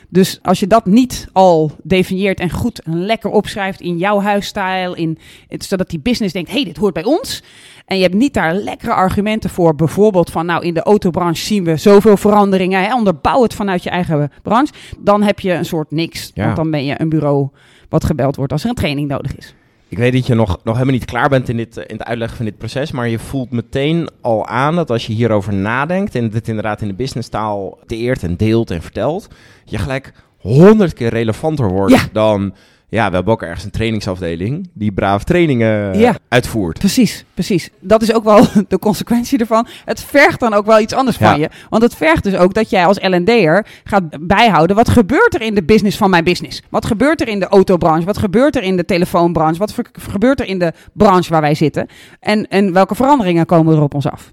Dus 0.08 0.38
als 0.42 0.60
je 0.60 0.66
dat 0.66 0.86
niet 0.86 1.28
al 1.32 1.70
definieert 1.82 2.40
en 2.40 2.50
goed 2.50 2.82
en 2.82 3.04
lekker 3.04 3.30
opschrijft 3.30 3.80
in 3.80 3.98
jouw 3.98 4.20
huisstijl, 4.20 4.94
in, 4.94 5.18
zodat 5.48 5.90
die 5.90 5.98
business 5.98 6.32
denkt, 6.32 6.50
hey, 6.50 6.64
dit 6.64 6.76
hoort 6.76 6.94
bij 6.94 7.04
ons. 7.04 7.42
En 7.86 7.96
je 7.96 8.02
hebt 8.02 8.14
niet 8.14 8.34
daar 8.34 8.54
lekkere 8.54 8.92
argumenten 8.92 9.50
voor, 9.50 9.74
bijvoorbeeld 9.74 10.30
van, 10.30 10.46
nou, 10.46 10.64
in 10.64 10.74
de 10.74 10.82
autobranche 10.82 11.44
zien 11.44 11.64
we 11.64 11.76
zoveel 11.76 12.16
veranderingen, 12.16 12.82
hè, 12.82 12.94
onderbouw 12.94 13.42
het 13.42 13.54
vanuit 13.54 13.82
je 13.82 13.90
eigen 13.90 14.30
branche. 14.42 14.72
Dan 14.98 15.22
heb 15.22 15.40
je 15.40 15.52
een 15.52 15.64
soort 15.64 15.90
niks, 15.90 16.30
Ja. 16.34 16.44
want 16.44 16.56
dan 16.56 16.70
ben 16.70 16.84
je 16.84 16.94
een 17.00 17.08
bureau 17.08 17.48
wat 17.88 18.04
gebeld 18.04 18.36
wordt 18.36 18.52
als 18.52 18.62
er 18.62 18.68
een 18.68 18.74
training 18.74 19.08
nodig 19.08 19.36
is. 19.36 19.54
Ik 19.88 19.98
weet 19.98 20.12
dat 20.12 20.26
je 20.26 20.34
nog, 20.34 20.48
nog 20.64 20.74
helemaal 20.74 20.94
niet 20.94 21.04
klaar 21.04 21.28
bent 21.28 21.48
in, 21.48 21.56
dit, 21.56 21.76
eh, 21.76 21.84
in 21.86 21.96
het 21.96 22.06
uitleggen 22.06 22.36
van 22.36 22.46
dit 22.46 22.58
proces, 22.58 22.92
maar 22.92 23.08
je 23.08 23.18
voelt 23.18 23.50
meteen 23.50 24.08
al 24.20 24.46
aan 24.46 24.74
dat 24.76 24.90
als 24.90 25.06
je 25.06 25.12
hierover 25.12 25.54
nadenkt 25.54 26.14
en 26.14 26.30
dit 26.30 26.48
inderdaad 26.48 26.80
in 26.80 26.88
de 26.88 26.94
businesstaal 26.94 27.78
deert 27.86 28.22
en 28.22 28.36
deelt 28.36 28.70
en 28.70 28.82
vertelt, 28.82 29.28
je 29.64 29.78
gelijk 29.78 30.12
honderd 30.38 30.92
keer 30.92 31.08
relevanter 31.10 31.68
wordt 31.68 31.94
Ja. 31.94 32.00
dan, 32.12 32.54
ja, 32.92 33.08
we 33.08 33.14
hebben 33.14 33.32
ook 33.32 33.42
ergens 33.42 33.64
een 33.64 33.70
trainingsafdeling 33.70 34.70
die 34.72 34.92
braaf 34.92 35.24
trainingen 35.24 35.98
Ja. 35.98 36.14
uitvoert. 36.28 36.78
Precies, 36.78 37.24
precies. 37.34 37.70
Dat 37.80 38.02
is 38.02 38.14
ook 38.14 38.24
wel 38.24 38.46
de 38.68 38.78
consequentie 38.78 39.38
ervan. 39.38 39.66
Het 39.84 40.04
vergt 40.04 40.40
dan 40.40 40.54
ook 40.54 40.66
wel 40.66 40.80
iets 40.80 40.92
anders 40.92 41.16
Ja. 41.18 41.30
van 41.30 41.40
je. 41.40 41.48
Want 41.70 41.82
het 41.82 41.94
vergt 41.94 42.22
dus 42.24 42.34
ook 42.36 42.54
dat 42.54 42.70
jij 42.70 42.86
als 42.86 42.98
L&D'er 43.00 43.66
gaat 43.84 44.02
bijhouden... 44.20 44.76
wat 44.76 44.88
gebeurt 44.88 45.34
er 45.34 45.40
in 45.42 45.54
de 45.54 45.62
business 45.62 45.96
van 45.96 46.10
mijn 46.10 46.24
business? 46.24 46.62
Wat 46.70 46.86
gebeurt 46.86 47.20
er 47.20 47.28
in 47.28 47.40
de 47.40 47.46
autobranche? 47.48 48.04
Wat 48.06 48.18
gebeurt 48.18 48.56
er 48.56 48.62
in 48.62 48.76
de 48.76 48.84
telefoonbranche? 48.84 49.58
Wat 49.58 49.74
gebeurt 50.10 50.40
er 50.40 50.46
in 50.46 50.58
de 50.58 50.72
branche 50.92 51.30
waar 51.30 51.40
wij 51.40 51.54
zitten? 51.54 51.86
En, 52.20 52.48
en 52.48 52.72
welke 52.72 52.94
veranderingen 52.94 53.46
komen 53.46 53.76
er 53.76 53.82
op 53.82 53.94
ons 53.94 54.06
af? 54.10 54.32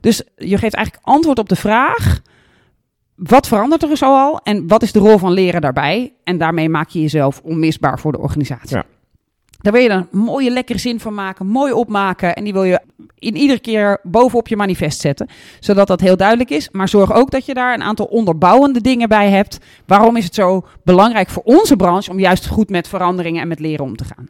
Dus 0.00 0.22
je 0.36 0.58
geeft 0.58 0.74
eigenlijk 0.74 1.06
antwoord 1.06 1.38
op 1.38 1.48
de 1.48 1.56
vraag... 1.56 2.20
Wat 3.18 3.48
verandert 3.48 3.82
er 3.82 3.96
zoal 3.96 4.40
en 4.42 4.68
wat 4.68 4.82
is 4.82 4.92
de 4.92 4.98
rol 4.98 5.18
van 5.18 5.32
leren 5.32 5.60
daarbij? 5.60 6.12
En 6.24 6.38
daarmee 6.38 6.68
maak 6.68 6.88
je 6.88 7.00
jezelf 7.00 7.40
onmisbaar 7.44 7.98
voor 7.98 8.12
de 8.12 8.18
organisatie. 8.18 8.76
Ja. 8.76 8.84
Daar 9.60 9.72
wil 9.72 9.82
je 9.82 9.88
dan 9.88 10.06
een 10.12 10.18
mooie, 10.18 10.50
lekkere 10.50 10.78
zin 10.78 11.00
van 11.00 11.14
maken, 11.14 11.46
mooi 11.46 11.72
opmaken. 11.72 12.36
En 12.36 12.44
die 12.44 12.52
wil 12.52 12.64
je 12.64 12.80
in 13.18 13.36
iedere 13.36 13.60
keer 13.60 14.00
bovenop 14.02 14.48
je 14.48 14.56
manifest 14.56 15.00
zetten. 15.00 15.28
Zodat 15.60 15.86
dat 15.86 16.00
heel 16.00 16.16
duidelijk 16.16 16.50
is. 16.50 16.70
Maar 16.70 16.88
zorg 16.88 17.12
ook 17.12 17.30
dat 17.30 17.46
je 17.46 17.54
daar 17.54 17.74
een 17.74 17.82
aantal 17.82 18.06
onderbouwende 18.06 18.80
dingen 18.80 19.08
bij 19.08 19.30
hebt. 19.30 19.58
Waarom 19.86 20.16
is 20.16 20.24
het 20.24 20.34
zo 20.34 20.66
belangrijk 20.84 21.28
voor 21.28 21.42
onze 21.42 21.76
branche 21.76 22.10
om 22.10 22.18
juist 22.18 22.46
goed 22.46 22.68
met 22.68 22.88
veranderingen 22.88 23.42
en 23.42 23.48
met 23.48 23.60
leren 23.60 23.84
om 23.84 23.96
te 23.96 24.04
gaan? 24.04 24.28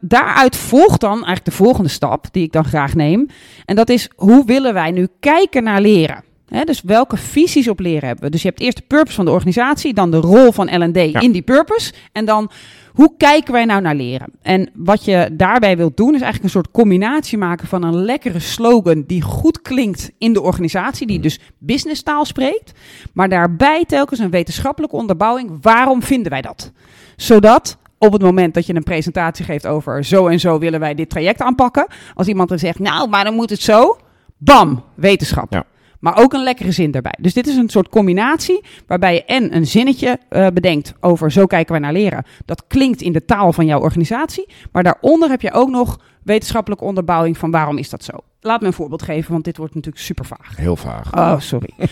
Daaruit 0.00 0.56
volgt 0.56 1.00
dan 1.00 1.12
eigenlijk 1.12 1.44
de 1.44 1.50
volgende 1.50 1.90
stap, 1.90 2.26
die 2.32 2.44
ik 2.44 2.52
dan 2.52 2.64
graag 2.64 2.94
neem. 2.94 3.26
En 3.64 3.76
dat 3.76 3.88
is, 3.88 4.10
hoe 4.16 4.44
willen 4.44 4.74
wij 4.74 4.90
nu 4.90 5.08
kijken 5.20 5.62
naar 5.62 5.80
leren? 5.80 6.24
Dus 6.64 6.82
welke 6.82 7.16
visies 7.16 7.68
op 7.68 7.80
leren 7.80 8.06
hebben 8.06 8.24
we? 8.24 8.30
Dus 8.30 8.42
je 8.42 8.48
hebt 8.48 8.60
eerst 8.60 8.76
de 8.76 8.82
purpose 8.86 9.14
van 9.16 9.24
de 9.24 9.30
organisatie, 9.30 9.94
dan 9.94 10.10
de 10.10 10.16
rol 10.16 10.52
van 10.52 10.84
L&D 10.84 10.96
Ja. 10.96 11.20
in 11.20 11.32
die 11.32 11.42
purpose. 11.42 11.92
En 12.12 12.24
dan, 12.24 12.50
hoe 12.92 13.14
kijken 13.16 13.52
wij 13.52 13.64
nou 13.64 13.80
naar 13.80 13.94
leren? 13.94 14.28
En 14.42 14.70
wat 14.74 15.04
je 15.04 15.28
daarbij 15.32 15.76
wilt 15.76 15.96
doen, 15.96 16.14
is 16.14 16.20
eigenlijk 16.20 16.44
een 16.44 16.50
soort 16.50 16.70
combinatie 16.70 17.38
maken 17.38 17.68
van 17.68 17.82
een 17.82 18.04
lekkere 18.04 18.38
slogan 18.38 19.04
die 19.06 19.22
goed 19.22 19.62
klinkt 19.62 20.10
in 20.18 20.32
de 20.32 20.40
organisatie, 20.42 21.06
die 21.06 21.20
dus 21.20 21.38
businesstaal 21.58 22.24
spreekt. 22.24 22.72
Maar 23.12 23.28
daarbij 23.28 23.84
telkens 23.84 24.18
een 24.20 24.30
wetenschappelijke 24.30 24.96
onderbouwing. 24.96 25.58
Waarom 25.60 26.02
vinden 26.02 26.30
wij 26.30 26.42
dat? 26.42 26.72
Zodat 27.16 27.76
op 27.98 28.12
het 28.12 28.22
moment 28.22 28.54
dat 28.54 28.66
je 28.66 28.74
een 28.74 28.82
presentatie 28.82 29.44
geeft 29.44 29.66
over 29.66 30.04
zo 30.04 30.26
en 30.26 30.40
zo 30.40 30.58
willen 30.58 30.80
wij 30.80 30.94
dit 30.94 31.10
traject 31.10 31.40
aanpakken. 31.42 31.86
Als 32.14 32.26
iemand 32.26 32.50
er 32.50 32.58
zegt, 32.58 32.78
nou, 32.78 33.08
maar 33.08 33.24
dan 33.24 33.34
moet 33.34 33.50
het 33.50 33.60
zo. 33.62 33.98
Bam, 34.38 34.82
wetenschap. 34.94 35.52
Ja. 35.52 35.64
Maar 36.00 36.18
ook 36.18 36.32
een 36.32 36.42
lekkere 36.42 36.72
zin 36.72 36.90
daarbij. 36.90 37.14
Dus 37.20 37.34
dit 37.34 37.46
is 37.46 37.56
een 37.56 37.68
soort 37.68 37.88
combinatie 37.88 38.64
waarbij 38.86 39.14
je 39.14 39.24
en 39.24 39.56
een 39.56 39.66
zinnetje 39.66 40.18
uh, 40.30 40.46
bedenkt 40.54 40.94
over 41.00 41.32
zo 41.32 41.46
kijken 41.46 41.72
wij 41.72 41.80
naar 41.80 41.92
leren. 41.92 42.24
Dat 42.44 42.64
klinkt 42.66 43.02
in 43.02 43.12
de 43.12 43.24
taal 43.24 43.52
van 43.52 43.66
jouw 43.66 43.80
organisatie. 43.80 44.48
Maar 44.72 44.82
daaronder 44.82 45.28
heb 45.28 45.40
je 45.40 45.52
ook 45.52 45.70
nog 45.70 45.98
wetenschappelijke 46.22 46.84
onderbouwing 46.84 47.38
van 47.38 47.50
waarom 47.50 47.78
is 47.78 47.90
dat 47.90 48.04
zo. 48.04 48.12
Laat 48.40 48.60
me 48.60 48.66
een 48.66 48.72
voorbeeld 48.72 49.02
geven, 49.02 49.32
want 49.32 49.44
dit 49.44 49.56
wordt 49.56 49.74
natuurlijk 49.74 50.04
super 50.04 50.24
vaag. 50.24 50.56
Heel 50.56 50.76
vaag. 50.76 51.14
Oh, 51.14 51.40
sorry. 51.40 51.70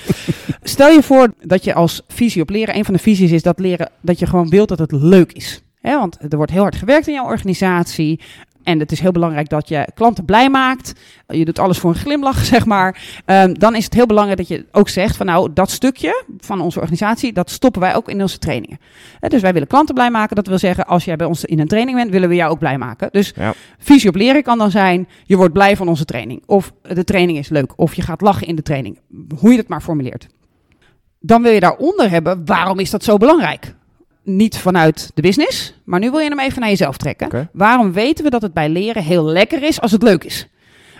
Stel 0.62 0.90
je 0.90 1.02
voor 1.02 1.32
dat 1.40 1.64
je 1.64 1.74
als 1.74 2.02
visie 2.08 2.42
op 2.42 2.50
leren, 2.50 2.76
een 2.76 2.84
van 2.84 2.94
de 2.94 3.00
visies 3.00 3.30
is 3.30 3.42
dat 3.42 3.58
leren, 3.58 3.90
dat 4.00 4.18
je 4.18 4.26
gewoon 4.26 4.48
wilt 4.48 4.68
dat 4.68 4.78
het 4.78 4.92
leuk 4.92 5.32
is. 5.32 5.62
want 5.82 6.18
er 6.28 6.36
wordt 6.36 6.52
heel 6.52 6.62
hard 6.62 6.76
gewerkt 6.76 7.06
in 7.06 7.14
jouw 7.14 7.24
organisatie. 7.24 8.20
En 8.68 8.78
het 8.78 8.92
is 8.92 9.00
heel 9.00 9.12
belangrijk 9.12 9.48
dat 9.48 9.68
je 9.68 9.88
klanten 9.94 10.24
blij 10.24 10.50
maakt. 10.50 10.92
Je 11.26 11.44
doet 11.44 11.58
alles 11.58 11.78
voor 11.78 11.90
een 11.90 11.96
glimlach, 11.96 12.44
zeg 12.54 12.66
maar. 12.66 13.22
Um, 13.26 13.58
dan 13.58 13.74
is 13.74 13.84
het 13.84 13.94
heel 13.94 14.06
belangrijk 14.06 14.38
dat 14.38 14.48
je 14.48 14.66
ook 14.72 14.88
zegt 14.88 15.16
van 15.16 15.26
nou, 15.26 15.52
dat 15.52 15.70
stukje 15.70 16.24
van 16.38 16.60
onze 16.60 16.78
organisatie, 16.78 17.32
dat 17.32 17.50
stoppen 17.50 17.80
wij 17.80 17.94
ook 17.94 18.08
in 18.08 18.20
onze 18.20 18.38
trainingen. 18.38 18.78
dus 19.20 19.40
wij 19.40 19.52
willen 19.52 19.68
klanten 19.68 19.94
blij 19.94 20.10
maken. 20.10 20.36
Dat 20.36 20.46
wil 20.46 20.58
zeggen, 20.58 20.86
als 20.86 21.04
jij 21.04 21.16
bij 21.16 21.26
ons 21.26 21.44
in 21.44 21.60
een 21.60 21.68
training 21.68 21.96
bent, 21.96 22.10
willen 22.10 22.28
we 22.28 22.34
jou 22.34 22.50
ook 22.50 22.58
blij 22.58 22.78
maken. 22.78 23.08
Dus 23.12 23.32
ja. 23.36 23.54
visie 23.78 24.08
op 24.08 24.14
leren 24.14 24.42
kan 24.42 24.58
dan 24.58 24.70
zijn, 24.70 25.08
je 25.24 25.36
wordt 25.36 25.52
blij 25.52 25.76
van 25.76 25.88
onze 25.88 26.04
training. 26.04 26.42
Of 26.46 26.72
de 26.82 27.04
training 27.04 27.38
is 27.38 27.48
leuk. 27.48 27.72
Of 27.76 27.94
je 27.94 28.02
gaat 28.02 28.20
lachen 28.20 28.46
in 28.46 28.56
de 28.56 28.62
training. 28.62 28.98
Hoe 29.38 29.50
je 29.50 29.58
het 29.58 29.68
maar 29.68 29.80
formuleert. 29.80 30.26
Dan 31.20 31.42
wil 31.42 31.52
je 31.52 31.60
daaronder 31.60 32.10
hebben, 32.10 32.46
waarom 32.46 32.78
is 32.78 32.90
dat 32.90 33.04
zo 33.04 33.16
belangrijk? 33.16 33.74
Niet 34.28 34.58
vanuit 34.58 35.10
de 35.14 35.22
business, 35.22 35.74
maar 35.84 36.00
nu 36.00 36.10
wil 36.10 36.20
je 36.20 36.28
hem 36.28 36.40
even 36.40 36.60
naar 36.60 36.68
jezelf 36.68 36.96
trekken. 36.96 37.50
Waarom 37.52 37.92
weten 37.92 38.24
we 38.24 38.30
dat 38.30 38.42
het 38.42 38.52
bij 38.52 38.68
leren 38.68 39.02
heel 39.02 39.24
lekker 39.24 39.62
is 39.62 39.80
als 39.80 39.92
het 39.92 40.02
leuk 40.02 40.24
is? 40.24 40.48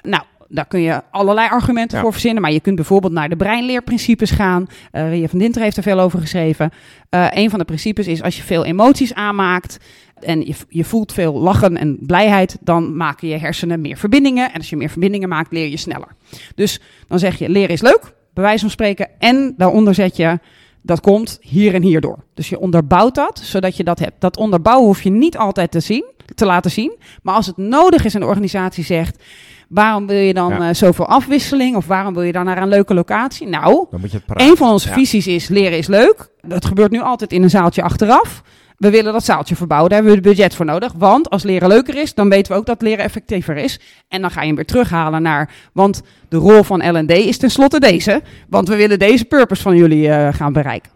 Nou, 0.03 0.23
daar 0.49 0.67
kun 0.67 0.81
je 0.81 1.03
allerlei 1.11 1.49
argumenten 1.49 2.01
voor 2.01 2.13
verzinnen. 2.13 2.43
Maar 2.43 2.53
je 2.53 2.61
kunt 2.61 2.77
bijvoorbeeld 2.77 3.13
naar 3.13 3.29
de 3.29 3.37
breinleerprincipes 3.37 4.31
gaan. 4.31 4.67
Uh, 4.93 5.11
Ria 5.11 5.29
van 5.29 5.39
Dinter 5.39 5.63
heeft 5.63 5.77
er 5.77 5.83
veel 5.83 6.01
over 6.01 6.21
geschreven. 6.21 6.71
Uh, 7.11 7.27
een 7.31 7.51
van 7.51 7.59
de 7.59 7.65
principes 7.65 8.07
is 8.07 8.23
als 8.23 8.37
je 8.37 8.43
veel 8.43 8.65
emoties 8.65 9.15
aanmaakt. 9.15 9.79
En 10.21 10.47
je, 10.47 10.55
je 10.69 10.85
voelt 10.85 11.13
veel 11.13 11.39
lachen 11.39 11.77
en 11.77 11.99
blijheid, 12.01 12.57
dan 12.61 12.97
maken 12.97 13.29
je 13.29 13.37
hersenen 13.37 13.81
meer 13.81 13.97
verbindingen. 13.97 14.53
En 14.53 14.57
als 14.57 14.71
je 14.71 14.77
meer 14.77 14.89
verbindingen 14.91 15.29
maakt, 15.29 15.53
leer 15.53 15.69
je 15.69 15.77
sneller. 15.77 16.09
Dus 16.55 16.81
dan 17.09 17.19
zeg 17.19 17.39
je: 17.39 17.49
leren 17.49 17.71
is 17.71 17.81
leuk, 17.81 18.13
bij 18.35 18.43
wijze 18.45 18.61
van 18.61 18.71
spreken. 18.71 19.09
En 19.19 19.55
daaronder 19.57 19.95
zet 19.95 20.17
je 20.17 20.39
dat 20.89 21.01
komt 21.01 21.39
hier 21.41 21.75
en 21.75 21.83
hierdoor. 21.83 22.19
Dus 22.35 22.49
je 22.49 22.59
onderbouwt 22.59 23.15
dat, 23.15 23.41
zodat 23.43 23.77
je 23.77 23.85
dat 23.85 23.99
hebt. 23.99 24.21
Dat 24.21 24.37
onderbouwen 24.37 24.87
hoef 24.87 25.03
je 25.03 25.11
niet 25.11 25.37
altijd 25.37 25.71
te 25.71 25.81
zien, 25.81 26.05
te 26.35 26.47
laten 26.47 26.71
zien. 26.71 26.97
Maar 27.23 27.35
als 27.35 27.47
het 27.47 27.57
nodig 27.57 28.05
is 28.05 28.15
en 28.15 28.21
de 28.21 28.27
organisatie 28.27 28.85
zegt... 28.85 29.23
Waarom 29.69 30.07
wil 30.07 30.19
je 30.19 30.35
dan 30.35 30.49
ja. 30.49 30.69
uh, 30.69 30.75
zoveel 30.75 31.07
afwisseling? 31.07 31.77
Of 31.77 31.87
waarom 31.87 32.15
wil 32.15 32.23
je 32.23 32.33
dan 32.33 32.45
naar 32.45 32.63
een 32.63 32.69
leuke 32.69 32.95
locatie? 32.95 33.47
Nou, 33.47 33.87
dan 33.91 34.01
moet 34.01 34.13
je 34.13 34.21
een 34.27 34.57
van 34.57 34.71
onze 34.71 34.89
visies 34.89 35.27
is 35.27 35.49
leren 35.49 35.79
is 35.79 35.87
leuk. 35.87 36.31
Dat 36.41 36.65
gebeurt 36.65 36.91
nu 36.91 37.01
altijd 37.01 37.33
in 37.33 37.43
een 37.43 37.51
zaaltje 37.51 37.83
achteraf. 37.83 38.43
We 38.79 38.91
willen 38.91 39.13
dat 39.13 39.25
zaaltje 39.25 39.57
verbouwen, 39.57 39.91
daar 39.91 39.99
hebben 40.03 40.21
we 40.21 40.29
het 40.29 40.37
budget 40.37 40.55
voor 40.55 40.67
nodig. 40.67 40.93
Want 40.97 41.31
als 41.31 41.43
leren 41.43 41.69
leuker 41.69 41.97
is, 41.97 42.15
dan 42.15 42.29
weten 42.29 42.53
we 42.53 42.59
ook 42.59 42.67
dat 42.67 42.83
leren 42.83 43.05
effectiever 43.05 43.57
is. 43.57 43.81
En 44.09 44.21
dan 44.21 44.31
ga 44.31 44.41
je 44.41 44.47
hem 44.47 44.57
weer 44.57 44.65
terughalen 44.65 45.23
naar, 45.23 45.51
want 45.73 46.03
de 46.29 46.37
rol 46.37 46.63
van 46.63 46.99
L&D 46.99 47.11
is 47.11 47.39
tenslotte 47.39 47.81
deze. 47.81 48.23
Want 48.49 48.69
we 48.69 48.77
willen 48.77 48.99
deze 48.99 49.25
purpose 49.25 49.63
van 49.63 49.77
jullie 49.77 50.09
uh, 50.09 50.29
gaan 50.33 50.53
bereiken. 50.53 50.91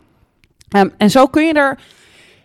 Um, 0.76 0.92
en 0.98 1.10
zo 1.10 1.26
kun 1.26 1.46
je 1.46 1.52
er, 1.52 1.78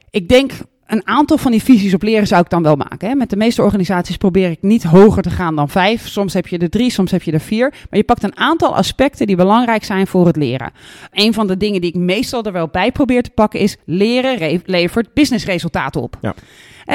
ik 0.10 0.30
denk, 0.30 0.52
een 0.88 1.08
aantal 1.08 1.38
van 1.38 1.52
die 1.52 1.64
visies 1.64 1.94
op 1.94 2.02
leren 2.02 2.28
zou 2.28 2.42
ik 2.42 2.50
dan 2.50 2.64
wel 2.64 2.76
maken. 2.76 3.10
Hè. 3.10 3.16
Met 3.16 3.30
de 3.30 3.36
meeste 3.36 3.62
organisaties 3.62 4.18
probeer 4.18 4.50
ik 4.50 4.62
niet 4.62 4.84
hoger 4.84 5.24
te 5.24 5.30
gaan 5.30 5.56
dan 5.56 5.70
vijf. 5.70 6.08
Soms 6.08 6.34
heb 6.34 6.48
je 6.48 6.58
er 6.58 6.70
drie, 6.70 6.92
soms 6.92 7.12
heb 7.12 7.24
je 7.24 7.32
er 7.32 7.40
vier. 7.40 7.70
Maar 7.70 8.00
je 8.00 8.04
pakt 8.04 8.24
een 8.24 8.38
aantal 8.38 8.76
aspecten 8.76 9.28
die 9.28 9.36
belangrijk 9.36 9.84
zijn 9.84 10.08
voor 10.08 10.26
het 10.26 10.36
leren. 10.36 10.72
Een 11.12 11.34
van 11.34 11.48
de 11.48 11.58
dingen 11.58 11.82
die 11.82 11.90
ik 11.90 12.00
meestal 12.00 12.44
er 12.44 12.52
wel 12.52 12.68
bij 12.68 12.92
probeer 12.92 13.24
te 13.24 13.30
pakken 13.30 13.60
is... 13.60 13.78
leren 13.86 14.62
levert 14.66 15.14
businessresultaten 15.14 16.02
op. 16.02 16.18
Ja. 16.22 16.34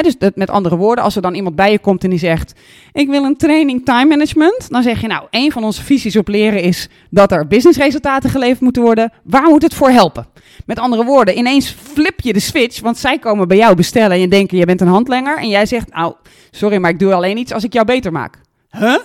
Dus 0.01 0.17
met 0.35 0.51
andere 0.51 0.77
woorden, 0.77 1.05
als 1.05 1.17
er 1.17 1.23
dan 1.23 1.35
iemand 1.35 1.57
bij 1.57 1.71
je 1.71 1.79
komt 1.79 2.05
en 2.05 2.11
die 2.11 2.19
zegt: 2.19 2.53
Ik 2.93 3.09
wil 3.09 3.25
een 3.25 3.37
training 3.37 3.85
time 3.85 4.07
management. 4.07 4.71
Dan 4.71 4.83
zeg 4.83 5.01
je: 5.01 5.07
Nou, 5.07 5.27
een 5.31 5.53
van 5.53 5.65
onze 5.65 5.83
visies 5.83 6.17
op 6.17 6.29
leren 6.29 6.63
is 6.63 6.89
dat 7.11 7.33
er 7.33 7.47
businessresultaten 7.47 8.31
geleverd 8.31 8.61
moeten 8.61 8.83
worden. 8.83 9.13
Waar 9.23 9.49
moet 9.49 9.63
het 9.63 9.75
voor 9.75 9.91
helpen? 9.91 10.27
Met 10.67 10.79
andere 10.79 11.05
woorden, 11.05 11.39
ineens 11.39 11.71
flip 11.71 12.21
je 12.21 12.33
de 12.33 12.41
switch, 12.41 12.81
want 12.81 12.99
zij 12.99 13.19
komen 13.19 13.49
bij 13.49 13.57
jou 13.57 13.77
bestellen 13.77 14.13
en 14.13 14.21
je 14.21 14.29
denken, 14.29 14.59
je 14.59 14.67
bent 14.67 14.81
een 14.81 14.87
handlanger. 14.87 15.39
En 15.39 15.49
jij 15.49 15.67
zegt, 15.67 15.95
nou, 15.95 16.15
sorry, 16.51 16.77
maar 16.77 16.91
ik 16.91 16.99
doe 16.99 17.13
alleen 17.15 17.37
iets 17.37 17.53
als 17.53 17.65
ik 17.65 17.73
jou 17.73 17.87
beter 17.87 18.13
maak. 18.13 18.39
Huh? 18.71 18.99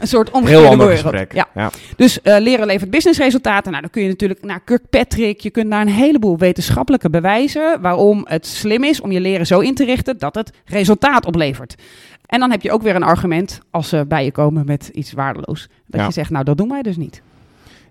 Een 0.00 0.06
soort 0.06 0.30
omgekeerde 0.30 0.62
Heel 0.62 0.70
ander 0.70 0.90
gesprek. 0.90 1.32
Ja. 1.32 1.48
ja. 1.54 1.70
Dus 1.96 2.18
uh, 2.22 2.36
leren 2.38 2.66
levert 2.66 2.90
businessresultaten. 2.90 3.70
Nou, 3.70 3.82
dan 3.82 3.90
kun 3.90 4.02
je 4.02 4.08
natuurlijk 4.08 4.42
naar 4.44 4.60
Kirkpatrick. 4.60 5.40
Je 5.40 5.50
kunt 5.50 5.68
naar 5.68 5.80
een 5.80 5.88
heleboel 5.88 6.38
wetenschappelijke 6.38 7.10
bewijzen 7.10 7.80
waarom 7.80 8.26
het 8.28 8.46
slim 8.46 8.84
is 8.84 9.00
om 9.00 9.12
je 9.12 9.20
leren 9.20 9.46
zo 9.46 9.60
in 9.60 9.74
te 9.74 9.84
richten 9.84 10.18
dat 10.18 10.34
het 10.34 10.50
resultaat 10.64 11.26
oplevert. 11.26 11.74
En 12.26 12.40
dan 12.40 12.50
heb 12.50 12.62
je 12.62 12.72
ook 12.72 12.82
weer 12.82 12.94
een 12.94 13.02
argument 13.02 13.60
als 13.70 13.88
ze 13.88 14.04
bij 14.08 14.24
je 14.24 14.32
komen 14.32 14.66
met 14.66 14.90
iets 14.92 15.12
waardeloos. 15.12 15.68
Dat 15.86 16.06
je 16.06 16.12
zegt, 16.12 16.30
nou, 16.30 16.44
dat 16.44 16.56
doen 16.56 16.68
wij 16.68 16.82
dus 16.82 16.96
niet. 16.96 17.22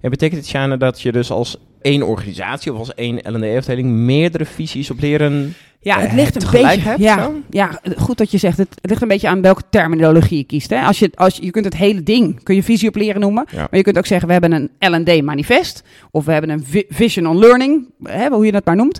En 0.01 0.09
betekent 0.09 0.39
het, 0.39 0.49
Sjane, 0.49 0.77
dat 0.77 1.01
je 1.01 1.11
dus 1.11 1.31
als 1.31 1.57
één 1.81 2.03
organisatie 2.03 2.73
of 2.73 2.79
als 2.79 2.93
één 2.93 3.17
L&D-afdeling 3.17 3.89
meerdere 3.89 4.45
visies 4.45 4.91
op 4.91 4.99
leren 4.99 5.53
ja, 5.83 5.99
het 5.99 6.13
ligt 6.13 6.35
een 6.35 6.51
beetje. 6.51 6.81
Hebt, 6.81 6.99
ja, 6.99 7.31
ja, 7.49 7.79
goed 7.97 8.17
dat 8.17 8.31
je 8.31 8.37
zegt. 8.37 8.57
Het, 8.57 8.69
ligt 8.81 9.01
een 9.01 9.07
beetje 9.07 9.27
aan 9.27 9.41
welke 9.41 9.61
terminologie 9.69 10.37
je 10.37 10.43
kiest. 10.43 10.69
Hè. 10.69 10.81
Als 10.81 10.99
je, 10.99 11.11
als 11.15 11.35
je, 11.35 11.45
je 11.45 11.51
kunt 11.51 11.65
het 11.65 11.75
hele 11.75 12.03
ding, 12.03 12.43
kun 12.43 12.55
je 12.55 12.63
visie 12.63 12.87
op 12.87 12.95
leren 12.95 13.21
noemen. 13.21 13.45
Maar 13.53 13.75
je 13.75 13.81
kunt 13.81 13.97
ook 13.97 14.05
zeggen, 14.05 14.27
we 14.27 14.33
hebben 14.33 14.51
een 14.79 14.93
L&D 14.93 15.23
manifest. 15.23 15.83
Of 16.11 16.25
we 16.25 16.31
hebben 16.31 16.49
een 16.49 16.65
vision 16.89 17.27
on 17.27 17.39
learning, 17.39 17.85
hè, 18.03 18.29
hoe 18.29 18.45
je 18.45 18.51
dat 18.51 18.65
maar 18.65 18.75
noemt. 18.75 18.99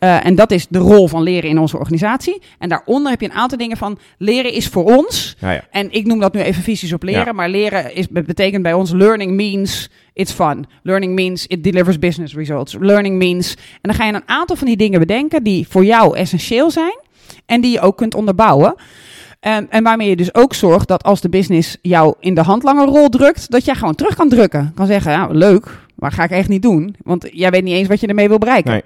Uh, 0.00 0.26
en 0.26 0.34
dat 0.34 0.50
is 0.50 0.66
de 0.68 0.78
rol 0.78 1.08
van 1.08 1.22
leren 1.22 1.50
in 1.50 1.58
onze 1.58 1.78
organisatie. 1.78 2.42
En 2.58 2.68
daaronder 2.68 3.10
heb 3.10 3.20
je 3.20 3.26
een 3.26 3.36
aantal 3.36 3.58
dingen 3.58 3.76
van 3.76 3.98
leren 4.18 4.52
is 4.52 4.68
voor 4.68 4.84
ons. 4.84 5.36
Ja, 5.38 5.50
ja. 5.50 5.64
En 5.70 5.92
ik 5.92 6.06
noem 6.06 6.20
dat 6.20 6.32
nu 6.32 6.40
even 6.40 6.62
visies 6.62 6.92
op 6.92 7.02
leren. 7.02 7.34
Maar 7.34 7.48
leren 7.48 7.94
is, 7.94 8.08
betekent 8.08 8.62
bij 8.62 8.72
ons 8.72 8.92
learning 8.92 9.32
means 9.32 9.90
it's 10.12 10.32
fun. 10.32 10.66
Learning 10.82 11.14
means 11.14 11.46
it 11.46 11.64
delivers 11.64 11.98
business 11.98 12.34
results. 12.34 12.76
Learning 12.80 13.16
means. 13.16 13.54
En 13.54 13.78
dan 13.82 13.94
ga 13.94 14.04
je 14.04 14.12
een 14.12 14.28
aantal 14.28 14.56
van 14.56 14.66
die 14.66 14.76
dingen 14.76 15.00
bedenken 15.00 15.42
die 15.42 15.66
voor 15.68 15.84
jou 15.84 16.16
essentieel 16.16 16.70
zijn. 16.70 16.98
En 17.46 17.60
die 17.60 17.70
je 17.70 17.80
ook 17.80 17.96
kunt 17.96 18.14
onderbouwen. 18.14 18.74
Um, 19.46 19.66
en 19.70 19.82
waarmee 19.82 20.08
je 20.08 20.16
dus 20.16 20.34
ook 20.34 20.54
zorgt 20.54 20.88
dat 20.88 21.02
als 21.02 21.20
de 21.20 21.28
business 21.28 21.76
jou 21.82 22.14
in 22.20 22.34
de 22.34 22.42
handlangerrol 22.42 23.08
drukt, 23.08 23.50
dat 23.50 23.64
jij 23.64 23.74
gewoon 23.74 23.94
terug 23.94 24.14
kan 24.14 24.28
drukken. 24.28 24.72
Kan 24.74 24.86
zeggen, 24.86 25.12
ja, 25.12 25.28
leuk, 25.30 25.66
maar 25.94 26.12
ga 26.12 26.24
ik 26.24 26.30
echt 26.30 26.48
niet 26.48 26.62
doen. 26.62 26.94
Want 27.02 27.28
jij 27.32 27.50
weet 27.50 27.62
niet 27.62 27.74
eens 27.74 27.88
wat 27.88 28.00
je 28.00 28.06
ermee 28.06 28.28
wil 28.28 28.38
bereiken. 28.38 28.70
Nee. 28.70 28.82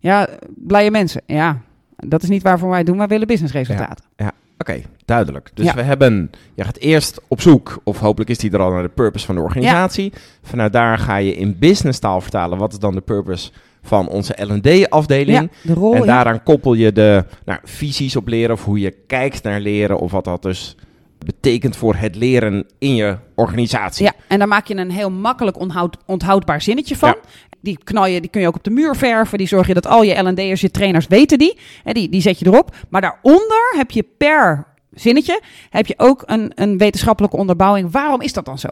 Ja, 0.00 0.28
blije 0.56 0.90
mensen. 0.90 1.22
Ja, 1.26 1.60
dat 1.96 2.22
is 2.22 2.28
niet 2.28 2.42
waarvoor 2.42 2.70
wij 2.70 2.84
doen. 2.84 2.98
Wij 2.98 3.06
willen 3.06 3.26
businessresultaten. 3.26 4.04
Ja, 4.16 4.24
ja. 4.24 4.32
oké, 4.58 4.82
duidelijk. 5.04 5.50
Dus 5.54 5.72
we 5.72 5.82
hebben, 5.82 6.30
je 6.54 6.64
gaat 6.64 6.78
eerst 6.78 7.20
op 7.28 7.40
zoek, 7.40 7.80
of 7.84 7.98
hopelijk 7.98 8.30
is 8.30 8.38
die 8.38 8.50
er 8.50 8.60
al 8.60 8.70
naar 8.70 8.82
de 8.82 8.88
purpose 8.88 9.26
van 9.26 9.34
de 9.34 9.40
organisatie. 9.40 10.12
Vanuit 10.42 10.72
daar 10.72 10.98
ga 10.98 11.16
je 11.16 11.34
in 11.34 11.56
business 11.58 11.98
taal 11.98 12.20
vertalen. 12.20 12.58
Wat 12.58 12.72
is 12.72 12.78
dan 12.78 12.94
de 12.94 13.00
purpose 13.00 13.50
van 13.82 14.08
onze 14.08 14.34
L&D-afdeling? 14.44 15.50
Ja, 15.62 15.74
rol, 15.74 15.94
en 15.94 16.06
daaraan 16.06 16.42
koppel 16.42 16.74
je 16.74 16.92
de 16.92 17.24
nou, 17.44 17.58
visies 17.64 18.16
op 18.16 18.28
leren 18.28 18.54
of 18.54 18.64
hoe 18.64 18.80
je 18.80 18.94
kijkt 19.06 19.42
naar 19.42 19.60
leren 19.60 19.98
of 19.98 20.10
wat 20.10 20.24
dat 20.24 20.42
dus 20.42 20.76
betekent 21.24 21.76
voor 21.76 21.94
het 21.94 22.16
leren 22.16 22.66
in 22.78 22.94
je 22.94 23.16
organisatie. 23.34 24.04
Ja, 24.04 24.12
en 24.28 24.38
daar 24.38 24.48
maak 24.48 24.66
je 24.66 24.76
een 24.76 24.90
heel 24.90 25.10
makkelijk 25.10 25.58
onthoud, 25.58 25.96
onthoudbaar 26.06 26.62
zinnetje 26.62 26.96
van 26.96 27.16
die 27.60 27.78
knal 27.84 28.06
je, 28.06 28.20
die 28.20 28.30
kun 28.30 28.40
je 28.40 28.46
ook 28.46 28.56
op 28.56 28.64
de 28.64 28.70
muur 28.70 28.96
verven. 28.96 29.38
Die 29.38 29.46
zorg 29.46 29.66
je 29.66 29.74
dat 29.74 29.86
al 29.86 30.02
je 30.02 30.22
L&D'ers, 30.22 30.60
je 30.60 30.70
trainers 30.70 31.06
weten 31.06 31.38
die. 31.38 31.58
Hè, 31.84 31.92
die. 31.92 32.08
Die 32.08 32.20
zet 32.20 32.38
je 32.38 32.46
erop. 32.46 32.76
Maar 32.88 33.00
daaronder 33.00 33.74
heb 33.76 33.90
je 33.90 34.04
per 34.16 34.66
zinnetje 34.92 35.40
heb 35.70 35.86
je 35.86 35.94
ook 35.96 36.22
een, 36.26 36.52
een 36.54 36.78
wetenschappelijke 36.78 37.36
onderbouwing. 37.36 37.92
Waarom 37.92 38.20
is 38.20 38.32
dat 38.32 38.44
dan 38.44 38.58
zo? 38.58 38.68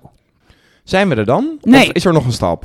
Zijn 0.84 1.08
we 1.08 1.14
er 1.14 1.24
dan? 1.24 1.58
Nee. 1.62 1.88
Of 1.88 1.92
is 1.92 2.04
er 2.04 2.12
nog 2.12 2.24
een 2.24 2.32
stap? 2.32 2.64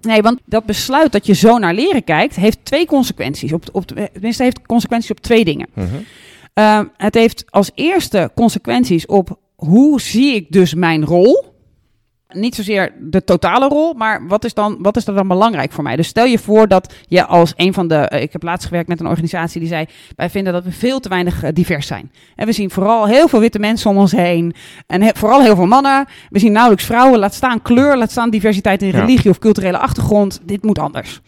Nee, 0.00 0.22
want 0.22 0.40
dat 0.44 0.64
besluit 0.64 1.12
dat 1.12 1.26
je 1.26 1.34
zo 1.34 1.58
naar 1.58 1.74
leren 1.74 2.04
kijkt, 2.04 2.36
heeft 2.36 2.58
twee 2.62 2.86
consequenties. 2.86 3.52
Op, 3.52 3.64
op, 3.72 3.86
tenminste, 3.86 4.42
heeft 4.42 4.66
consequenties 4.66 5.10
op 5.10 5.20
twee 5.20 5.44
dingen. 5.44 5.68
Uh 6.54 6.80
het 6.96 7.14
heeft 7.14 7.44
als 7.48 7.70
eerste 7.74 8.30
consequenties 8.34 9.06
op 9.06 9.38
hoe 9.54 10.00
zie 10.00 10.34
ik 10.34 10.46
dus 10.50 10.74
mijn 10.74 11.04
rol 11.04 11.51
niet 12.34 12.54
zozeer 12.54 12.92
de 13.00 13.24
totale 13.24 13.68
rol, 13.68 13.94
maar 13.94 14.26
wat 14.26 14.44
is, 14.44 14.54
dan, 14.54 14.76
wat 14.80 14.96
is 14.96 15.06
er 15.06 15.14
dan 15.14 15.28
belangrijk 15.28 15.72
voor 15.72 15.84
mij? 15.84 15.96
Dus 15.96 16.06
stel 16.06 16.24
je 16.24 16.38
voor 16.38 16.68
dat 16.68 16.94
je 17.06 17.26
als 17.26 17.52
een 17.56 17.72
van 17.72 17.88
de. 17.88 17.94
Eh, 17.94 18.22
ik 18.22 18.32
heb 18.32 18.42
laatst 18.42 18.66
gewerkt 18.66 18.88
met 18.88 19.00
een 19.00 19.06
organisatie 19.06 19.60
die 19.60 19.68
zei: 19.68 19.86
Wij 20.16 20.30
vinden 20.30 20.52
dat 20.52 20.64
we 20.64 20.72
veel 20.72 21.00
te 21.00 21.08
weinig 21.08 21.42
eh, 21.42 21.50
divers 21.52 21.86
zijn. 21.86 22.12
En 22.36 22.46
we 22.46 22.52
zien 22.52 22.70
vooral 22.70 23.06
heel 23.06 23.28
veel 23.28 23.40
witte 23.40 23.58
mensen 23.58 23.90
om 23.90 23.96
ons 23.96 24.12
heen. 24.12 24.54
En 24.86 25.16
vooral 25.16 25.42
heel 25.42 25.56
veel 25.56 25.66
mannen. 25.66 26.06
We 26.28 26.38
zien 26.38 26.52
nauwelijks 26.52 26.84
vrouwen. 26.84 27.18
Laat 27.18 27.34
staan 27.34 27.62
kleur, 27.62 27.96
laat 27.96 28.10
staan 28.10 28.30
diversiteit 28.30 28.82
in 28.82 28.90
religie 28.90 29.30
of 29.30 29.38
culturele 29.38 29.78
achtergrond. 29.78 30.40
Dit 30.44 30.62
moet 30.62 30.78
anders. 30.78 31.20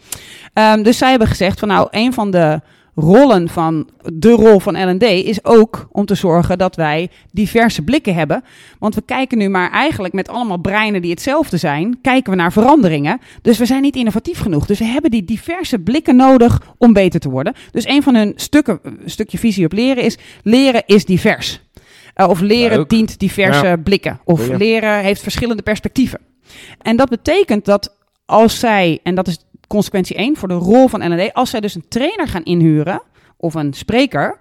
Um, 0.53 0.83
dus 0.83 0.97
zij 0.97 1.09
hebben 1.09 1.27
gezegd: 1.27 1.59
van 1.59 1.67
nou, 1.67 1.87
een 1.91 2.13
van 2.13 2.31
de 2.31 2.61
rollen 2.95 3.49
van 3.49 3.89
de 4.13 4.29
rol 4.31 4.59
van 4.59 4.89
L&D 4.91 5.03
is 5.03 5.45
ook 5.45 5.87
om 5.91 6.05
te 6.05 6.15
zorgen 6.15 6.57
dat 6.57 6.75
wij 6.75 7.09
diverse 7.31 7.81
blikken 7.81 8.13
hebben. 8.15 8.43
Want 8.79 8.95
we 8.95 9.01
kijken 9.01 9.37
nu 9.37 9.49
maar 9.49 9.71
eigenlijk 9.71 10.13
met 10.13 10.27
allemaal 10.29 10.57
breinen 10.57 11.01
die 11.01 11.11
hetzelfde 11.11 11.57
zijn, 11.57 11.97
kijken 12.01 12.31
we 12.31 12.37
naar 12.37 12.51
veranderingen. 12.51 13.19
Dus 13.41 13.57
we 13.57 13.65
zijn 13.65 13.81
niet 13.81 13.95
innovatief 13.95 14.39
genoeg. 14.39 14.65
Dus 14.65 14.79
we 14.79 14.85
hebben 14.85 15.11
die 15.11 15.25
diverse 15.25 15.79
blikken 15.79 16.15
nodig 16.15 16.61
om 16.77 16.93
beter 16.93 17.19
te 17.19 17.29
worden. 17.29 17.53
Dus 17.71 17.87
een 17.87 18.03
van 18.03 18.15
hun 18.15 18.33
stukken, 18.35 18.79
stukje 19.05 19.37
visie 19.37 19.65
op 19.65 19.71
leren 19.71 20.03
is, 20.03 20.17
leren 20.43 20.83
is 20.85 21.05
divers. 21.05 21.61
Uh, 22.15 22.29
of 22.29 22.39
leren 22.39 22.77
Leuk. 22.77 22.89
dient 22.89 23.19
diverse 23.19 23.65
Ja. 23.65 23.75
blikken. 23.77 24.19
Of 24.23 24.47
leren 24.47 24.99
heeft 24.99 25.21
verschillende 25.21 25.63
perspectieven. 25.63 26.19
En 26.81 26.95
dat 26.95 27.09
betekent 27.09 27.65
dat 27.65 27.95
als 28.25 28.59
zij, 28.59 28.99
en 29.03 29.15
dat 29.15 29.27
is 29.27 29.37
consequentie 29.67 30.15
1 30.15 30.35
voor 30.37 30.47
de 30.47 30.53
rol 30.53 30.87
van 30.87 31.13
L&D, 31.13 31.33
als 31.33 31.49
zij 31.49 31.59
dus 31.59 31.75
een 31.75 31.85
trainer 31.87 32.27
gaan 32.27 32.43
inhuren 32.43 33.01
of 33.37 33.53
een 33.53 33.73
spreker, 33.73 34.39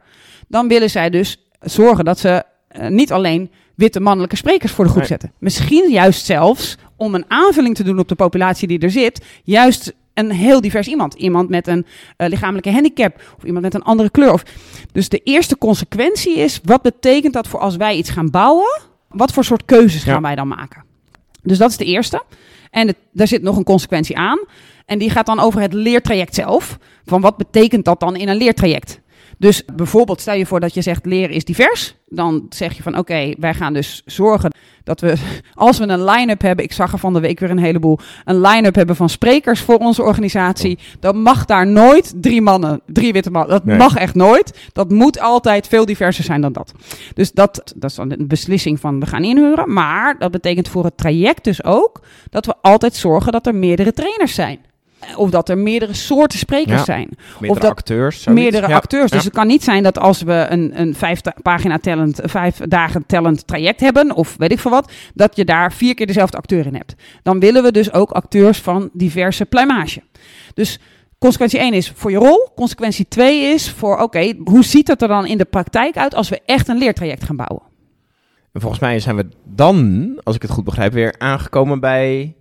dan 0.48 0.68
willen 0.68 0.90
zij 0.90 1.10
dus 1.10 1.48
zorgen 1.60 2.04
dat 2.04 2.18
ze 2.18 2.42
eh, 2.68 2.88
niet 2.88 3.12
alleen 3.12 3.50
witte 3.74 4.00
mannelijke 4.00 4.36
sprekers 4.36 4.72
voor 4.72 4.84
de 4.84 4.90
groep 4.90 5.02
Nee. 5.02 5.10
zetten. 5.10 5.32
Misschien 5.38 5.90
juist 5.90 6.24
zelfs 6.26 6.76
om 6.96 7.14
een 7.14 7.24
aanvulling 7.28 7.74
te 7.74 7.82
doen 7.84 7.98
op 7.98 8.08
de 8.08 8.14
populatie 8.14 8.68
die 8.68 8.78
er 8.78 8.90
zit, 8.90 9.24
juist 9.44 9.92
een 10.14 10.30
heel 10.30 10.60
divers 10.60 10.86
iemand. 10.88 11.14
Iemand 11.14 11.48
met 11.48 11.66
een 11.66 11.86
eh, 12.16 12.28
lichamelijke 12.28 12.70
handicap 12.72 13.34
of 13.36 13.44
iemand 13.44 13.64
met 13.64 13.74
een 13.74 13.82
andere 13.82 14.10
kleur. 14.10 14.32
Of, 14.32 14.42
dus 14.92 15.08
de 15.08 15.18
eerste 15.24 15.58
consequentie 15.58 16.38
is, 16.38 16.60
wat 16.64 16.82
betekent 16.82 17.32
dat 17.32 17.48
voor 17.48 17.60
als 17.60 17.76
wij 17.76 17.96
iets 17.96 18.10
gaan 18.10 18.30
bouwen? 18.30 18.80
Wat 19.08 19.32
voor 19.32 19.44
soort 19.44 19.64
keuzes 19.64 20.04
Ja. 20.04 20.12
gaan 20.12 20.22
wij 20.22 20.34
dan 20.34 20.48
maken? 20.48 20.84
Dus 21.42 21.58
dat 21.58 21.70
is 21.70 21.76
de 21.76 21.84
eerste. 21.84 22.22
En 22.70 22.86
het, 22.86 22.96
daar 23.12 23.26
zit 23.28 23.42
nog 23.42 23.56
een 23.56 23.64
consequentie 23.64 24.16
aan. 24.16 24.38
En 24.86 24.98
die 24.98 25.10
gaat 25.10 25.26
dan 25.26 25.40
over 25.40 25.60
het 25.60 25.72
leertraject 25.72 26.34
zelf. 26.34 26.78
Van 27.04 27.20
wat 27.20 27.36
betekent 27.36 27.84
dat 27.84 28.00
dan 28.00 28.16
in 28.16 28.28
een 28.28 28.36
leertraject? 28.36 29.02
Dus 29.38 29.62
bijvoorbeeld, 29.76 30.20
stel 30.20 30.34
je 30.34 30.46
voor 30.46 30.60
dat 30.60 30.74
je 30.74 30.82
zegt 30.82 31.06
leren 31.06 31.34
is 31.34 31.44
divers. 31.44 31.94
Dan 32.08 32.46
zeg 32.48 32.76
je 32.76 32.82
van 32.82 32.98
oké, 32.98 33.32
wij 33.38 33.54
gaan 33.54 33.72
dus 33.72 34.02
zorgen 34.04 34.52
dat 34.84 35.00
we, 35.00 35.14
als 35.54 35.78
we 35.78 35.88
een 35.88 36.04
line-up 36.04 36.40
hebben, 36.42 36.64
ik 36.64 36.72
zag 36.72 36.92
er 36.92 36.98
van 36.98 37.12
de 37.12 37.20
week 37.20 37.40
weer 37.40 37.50
een 37.50 37.58
heleboel, 37.58 37.98
een 38.24 38.40
line-up 38.40 38.74
hebben 38.74 38.96
van 38.96 39.08
sprekers 39.08 39.60
voor 39.60 39.76
onze 39.78 40.02
organisatie. 40.02 40.78
Dan 41.00 41.22
mag 41.22 41.44
daar 41.44 41.66
nooit 41.66 42.12
drie 42.16 42.42
mannen, 42.42 42.80
drie 42.86 43.12
witte 43.12 43.30
mannen, 43.30 43.50
dat 43.50 43.64
Nee. 43.64 43.76
mag 43.76 43.96
echt 43.96 44.14
nooit. 44.14 44.58
Dat 44.72 44.90
moet 44.90 45.20
altijd 45.20 45.68
veel 45.68 45.84
diverser 45.84 46.24
zijn 46.24 46.40
dan 46.40 46.52
dat. 46.52 46.72
Dus 47.14 47.32
dat, 47.32 47.72
dat 47.76 47.90
is 47.90 47.96
dan 47.96 48.10
een 48.10 48.28
beslissing 48.28 48.80
van 48.80 49.00
we 49.00 49.06
gaan 49.06 49.24
inhuren. 49.24 49.72
Maar 49.72 50.18
dat 50.18 50.30
betekent 50.30 50.68
voor 50.68 50.84
het 50.84 50.96
traject 50.96 51.44
dus 51.44 51.64
ook 51.64 52.00
dat 52.30 52.46
we 52.46 52.54
altijd 52.60 52.94
zorgen 52.94 53.32
dat 53.32 53.46
er 53.46 53.54
meerdere 53.54 53.92
trainers 53.92 54.34
zijn. 54.34 54.58
Of 55.16 55.30
dat 55.30 55.48
er 55.48 55.58
meerdere 55.58 55.94
soorten 55.94 56.38
sprekers 56.38 56.78
Ja. 56.78 56.84
zijn. 56.84 57.08
Meerdere 57.40 57.60
dat 57.60 57.70
acteurs. 57.70 58.22
zoiets. 58.22 58.42
Meerdere 58.42 58.68
Ja. 58.68 58.74
acteurs. 58.74 59.10
Dus 59.10 59.20
Ja. 59.20 59.26
het 59.26 59.34
kan 59.36 59.46
niet 59.46 59.64
zijn 59.64 59.82
dat 59.82 59.98
als 59.98 60.22
we 60.22 60.46
een, 60.48 60.80
een 60.80 60.94
vijf 60.94 61.20
pagina 61.42 61.78
talent, 61.78 62.20
vijf 62.24 62.56
dagen 62.56 63.06
talent 63.06 63.46
traject 63.46 63.80
hebben, 63.80 64.12
of 64.14 64.34
weet 64.38 64.52
ik 64.52 64.58
veel 64.58 64.70
wat, 64.70 64.92
dat 65.14 65.36
je 65.36 65.44
daar 65.44 65.72
vier 65.72 65.94
keer 65.94 66.06
dezelfde 66.06 66.36
acteur 66.36 66.66
in 66.66 66.74
hebt. 66.74 66.94
Dan 67.22 67.40
willen 67.40 67.62
we 67.62 67.72
dus 67.72 67.92
ook 67.92 68.10
acteurs 68.10 68.58
van 68.58 68.90
diverse 68.92 69.44
pluimage. 69.46 70.02
Dus 70.54 70.78
consequentie 71.18 71.58
1 71.60 71.72
is 71.72 71.92
voor 71.94 72.10
je 72.10 72.16
rol. 72.16 72.48
Consequentie 72.54 73.08
2 73.08 73.52
is 73.54 73.70
voor, 73.70 73.98
oké, 73.98 74.32
hoe 74.44 74.64
ziet 74.64 74.88
het 74.88 75.02
er 75.02 75.08
dan 75.08 75.26
in 75.26 75.38
de 75.38 75.44
praktijk 75.44 75.96
uit 75.96 76.14
als 76.14 76.28
we 76.28 76.40
echt 76.46 76.68
een 76.68 76.78
leertraject 76.78 77.24
gaan 77.24 77.36
bouwen? 77.36 77.62
En 78.52 78.60
volgens 78.60 78.80
mij 78.80 79.00
zijn 79.00 79.16
we 79.16 79.28
dan, 79.44 80.10
als 80.22 80.36
ik 80.36 80.42
het 80.42 80.50
goed 80.50 80.64
begrijp, 80.64 80.92
weer 80.92 81.14
aangekomen 81.18 81.80
bij 81.80 82.34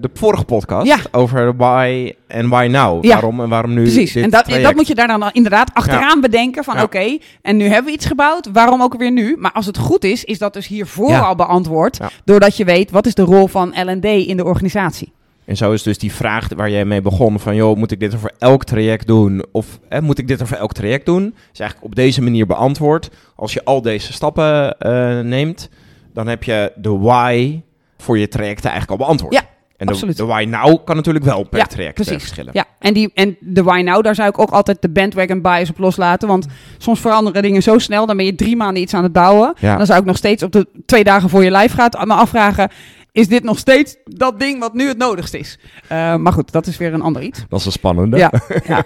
de 0.00 0.10
vorige 0.14 0.44
podcast 0.44 0.86
Ja. 0.86 0.96
over 1.10 1.56
why 1.56 2.12
en 2.26 2.48
why 2.48 2.66
now. 2.70 3.04
Ja. 3.04 3.12
Waarom 3.12 3.40
en 3.40 3.48
waarom 3.48 3.74
nu 3.74 3.82
Precies. 3.82 4.14
En 4.14 4.30
dat, 4.30 4.46
dat 4.62 4.74
moet 4.74 4.86
je 4.86 4.94
daar 4.94 5.06
dan 5.06 5.30
inderdaad 5.32 5.70
achteraan 5.74 6.20
bedenken 6.20 6.64
van 6.64 6.82
oké, 6.82 7.18
en 7.42 7.56
nu 7.56 7.64
hebben 7.64 7.84
we 7.84 7.92
iets 7.92 8.06
gebouwd, 8.06 8.48
waarom 8.52 8.82
ook 8.82 8.96
weer 8.96 9.12
nu? 9.12 9.36
Maar 9.38 9.52
als 9.52 9.66
het 9.66 9.78
goed 9.78 10.04
is, 10.04 10.24
is 10.24 10.38
dat 10.38 10.52
dus 10.52 10.66
hiervoor 10.66 11.20
al 11.20 11.34
beantwoord, 11.34 11.98
doordat 12.24 12.56
je 12.56 12.64
weet 12.64 12.90
wat 12.90 13.06
is 13.06 13.14
de 13.14 13.22
rol 13.22 13.46
van 13.46 13.68
L&D 13.84 14.04
in 14.04 14.36
de 14.36 14.44
organisatie. 14.44 15.12
En 15.44 15.56
zo 15.56 15.72
is 15.72 15.82
dus 15.82 15.98
die 15.98 16.12
vraag 16.12 16.48
waar 16.56 16.70
jij 16.70 16.84
mee 16.84 17.02
begon 17.02 17.40
van, 17.40 17.54
joh, 17.54 17.76
moet 17.76 17.90
ik 17.90 18.00
dit 18.00 18.14
voor 18.14 18.32
elk 18.38 18.64
traject 18.64 19.06
doen? 19.06 19.44
Of 19.52 19.78
hè, 19.88 20.00
moet 20.02 20.18
ik 20.18 20.28
dit 20.28 20.42
voor 20.44 20.56
elk 20.56 20.72
traject 20.72 21.06
doen? 21.06 21.34
Is 21.52 21.60
eigenlijk 21.60 21.90
op 21.90 21.94
deze 21.94 22.22
manier 22.22 22.46
beantwoord. 22.46 23.10
Als 23.36 23.52
je 23.52 23.64
al 23.64 23.82
deze 23.82 24.12
stappen 24.12 24.78
eh, 24.78 25.20
neemt, 25.20 25.68
dan 26.14 26.26
heb 26.26 26.42
je 26.42 26.72
de 26.76 26.98
why 26.98 27.60
voor 27.98 28.18
je 28.18 28.28
trajecten 28.28 28.70
eigenlijk 28.70 29.00
al 29.00 29.06
beantwoord. 29.06 29.34
Ja, 29.34 29.42
en 29.78 29.86
de, 29.86 29.92
absoluut. 29.92 30.16
de 30.16 30.24
why 30.24 30.46
now 30.48 30.84
kan 30.84 30.96
natuurlijk 30.96 31.24
wel 31.24 31.42
per 31.42 31.58
Ja, 31.58 31.64
traject 31.64 31.98
eh, 31.98 32.04
precies. 32.04 32.22
verschillen. 32.22 32.52
Ja, 32.54 32.64
en, 32.78 32.94
die, 32.94 33.10
en 33.14 33.36
de 33.40 33.62
why 33.62 33.80
now, 33.80 34.04
daar 34.04 34.14
zou 34.14 34.28
ik 34.28 34.38
ook 34.38 34.50
altijd 34.50 34.82
de 34.82 34.88
bandwagon 34.88 35.42
bias 35.42 35.70
op 35.70 35.78
loslaten. 35.78 36.28
Want 36.28 36.46
soms 36.78 37.00
veranderen 37.00 37.42
dingen 37.42 37.62
zo 37.62 37.78
snel, 37.78 38.06
dan 38.06 38.16
ben 38.16 38.26
je 38.26 38.34
drie 38.34 38.56
maanden 38.56 38.82
iets 38.82 38.94
aan 38.94 39.02
het 39.02 39.12
bouwen. 39.12 39.54
Ja. 39.58 39.76
Dan 39.76 39.86
zou 39.86 40.00
ik 40.00 40.04
nog 40.04 40.16
steeds 40.16 40.42
op 40.42 40.52
de 40.52 40.66
twee 40.86 41.04
dagen 41.04 41.28
voor 41.28 41.44
je 41.44 41.56
live 41.56 41.74
gaat 41.74 42.06
me 42.06 42.14
afvragen... 42.14 42.70
Is 43.12 43.28
dit 43.28 43.42
nog 43.42 43.58
steeds 43.58 43.96
dat 44.04 44.40
ding 44.40 44.58
wat 44.58 44.74
nu 44.74 44.88
het 44.88 44.98
nodigste 44.98 45.38
is? 45.38 45.58
Eh, 45.88 46.16
maar 46.16 46.32
goed, 46.32 46.52
dat 46.52 46.66
is 46.66 46.76
weer 46.76 46.94
een 46.94 47.02
ander 47.02 47.22
iets. 47.22 47.44
Dat 47.48 47.60
is 47.60 47.66
een 47.66 47.72
spannende. 47.72 48.16
Ja, 48.16 48.32
ja. 48.66 48.82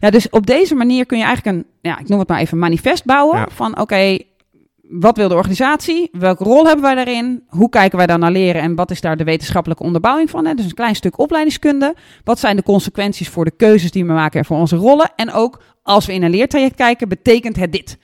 ja, 0.00 0.10
dus 0.10 0.30
op 0.30 0.46
deze 0.46 0.74
manier 0.74 1.06
kun 1.06 1.18
je 1.18 1.24
eigenlijk 1.24 1.56
een, 1.56 1.66
ja, 1.80 1.98
ik 1.98 2.08
noem 2.08 2.18
het 2.18 2.28
maar 2.28 2.40
even, 2.40 2.58
manifest 2.58 3.04
bouwen. 3.04 3.46
Van 3.50 3.80
oké, 3.80 4.18
wat 4.88 5.16
wil 5.16 5.28
de 5.28 5.34
organisatie? 5.34 6.08
Welke 6.12 6.44
rol 6.44 6.64
hebben 6.64 6.84
wij 6.84 6.94
daarin? 6.94 7.42
Hoe 7.48 7.68
kijken 7.68 7.98
wij 7.98 8.06
daar 8.06 8.18
naar 8.18 8.30
leren? 8.30 8.62
En 8.62 8.74
wat 8.74 8.90
is 8.90 9.00
daar 9.00 9.16
de 9.16 9.24
wetenschappelijke 9.24 9.82
onderbouwing 9.82 10.30
van? 10.30 10.46
Hè? 10.46 10.54
Dus 10.54 10.64
een 10.64 10.74
klein 10.74 10.94
stuk 10.94 11.18
opleidingskunde. 11.18 11.94
Wat 12.24 12.38
zijn 12.38 12.56
de 12.56 12.62
consequenties 12.62 13.28
voor 13.28 13.44
de 13.44 13.56
keuzes 13.56 13.90
die 13.90 14.04
we 14.04 14.12
maken 14.12 14.38
en 14.38 14.44
voor 14.44 14.56
onze 14.56 14.76
rollen? 14.76 15.10
En 15.16 15.32
ook 15.32 15.62
als 15.82 16.06
we 16.06 16.12
in 16.12 16.22
een 16.22 16.30
leertraject 16.30 16.74
kijken, 16.74 17.08
betekent 17.08 17.56
het 17.56 17.72
dit? 17.72 17.98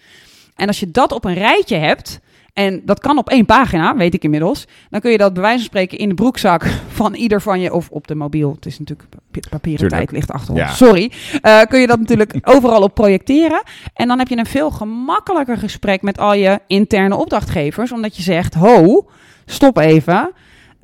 En 0.54 0.66
als 0.66 0.80
je 0.80 0.90
dat 0.90 1.12
op 1.12 1.24
een 1.24 1.34
rijtje 1.34 1.76
hebt, 1.76 2.20
en 2.54 2.82
dat 2.84 3.00
kan 3.00 3.18
op 3.18 3.28
één 3.28 3.44
pagina, 3.46 3.96
weet 3.96 4.14
ik 4.14 4.24
inmiddels, 4.24 4.66
dan 4.90 5.00
kun 5.00 5.10
je 5.10 5.18
dat 5.18 5.32
bij 5.32 5.42
wijze 5.42 5.58
van 5.58 5.66
spreken 5.66 5.98
in 5.98 6.08
de 6.08 6.14
broekzak 6.14 6.64
van 7.00 7.14
ieder 7.14 7.42
van 7.42 7.60
je, 7.60 7.72
of 7.72 7.88
op 7.90 8.06
de 8.06 8.14
mobiel, 8.14 8.52
het 8.54 8.66
is 8.66 8.78
natuurlijk 8.78 9.08
pa- 9.08 9.40
papieren 9.50 9.80
Tuurlijk. 9.88 10.00
tijd 10.00 10.10
ligt 10.10 10.30
achter 10.30 10.50
ons, 10.50 10.60
Ja. 10.60 10.68
sorry, 10.68 11.12
Eh, 11.40 11.60
kun 11.68 11.80
je 11.80 11.86
dat 11.86 11.98
natuurlijk 11.98 12.34
overal 12.54 12.82
op 12.82 12.94
projecteren. 12.94 13.62
En 13.94 14.08
dan 14.08 14.18
heb 14.18 14.28
je 14.28 14.36
een 14.36 14.46
veel 14.46 14.70
gemakkelijker 14.70 15.56
gesprek 15.58 16.02
met 16.02 16.18
al 16.18 16.34
je 16.34 16.58
interne 16.66 17.16
opdrachtgevers, 17.16 17.92
omdat 17.92 18.16
je 18.16 18.22
zegt, 18.22 18.54
ho, 18.54 19.06
stop 19.46 19.78
even, 19.78 20.32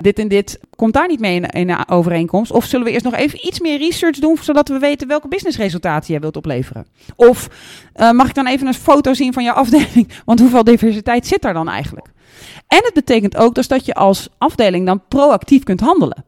dit 0.01 0.19
en 0.19 0.27
dit 0.27 0.59
komt 0.75 0.93
daar 0.93 1.07
niet 1.07 1.19
mee 1.19 1.41
in, 1.41 1.67
de 1.67 1.83
overeenkomst. 1.87 2.51
Of 2.51 2.65
zullen 2.65 2.85
we 2.85 2.91
eerst 2.91 3.05
nog 3.05 3.15
even 3.15 3.47
iets 3.47 3.59
meer 3.59 3.77
research 3.77 4.19
doen, 4.19 4.37
zodat 4.41 4.67
we 4.67 4.77
weten 4.77 5.07
welke 5.07 5.27
businessresultaten 5.27 6.11
jij 6.11 6.19
wilt 6.19 6.37
opleveren? 6.37 6.87
Of 7.15 7.49
eh, 7.93 8.11
mag 8.11 8.27
ik 8.27 8.35
dan 8.35 8.47
even 8.47 8.67
een 8.67 8.73
foto 8.73 9.13
zien 9.13 9.33
van 9.33 9.43
je 9.43 9.51
afdeling? 9.63 10.09
Want 10.25 10.39
hoeveel 10.39 10.63
diversiteit 10.63 11.27
zit 11.27 11.41
daar 11.41 11.53
dan 11.53 11.69
eigenlijk? 11.69 12.07
En 12.67 12.81
het 12.83 12.93
betekent 12.93 13.37
ook 13.37 13.55
dus 13.55 13.67
dat 13.67 13.85
je 13.85 13.93
als 13.93 14.29
afdeling 14.37 14.85
dan 14.85 15.03
proactief 15.07 15.63
kunt 15.63 15.79
handelen. 15.79 16.25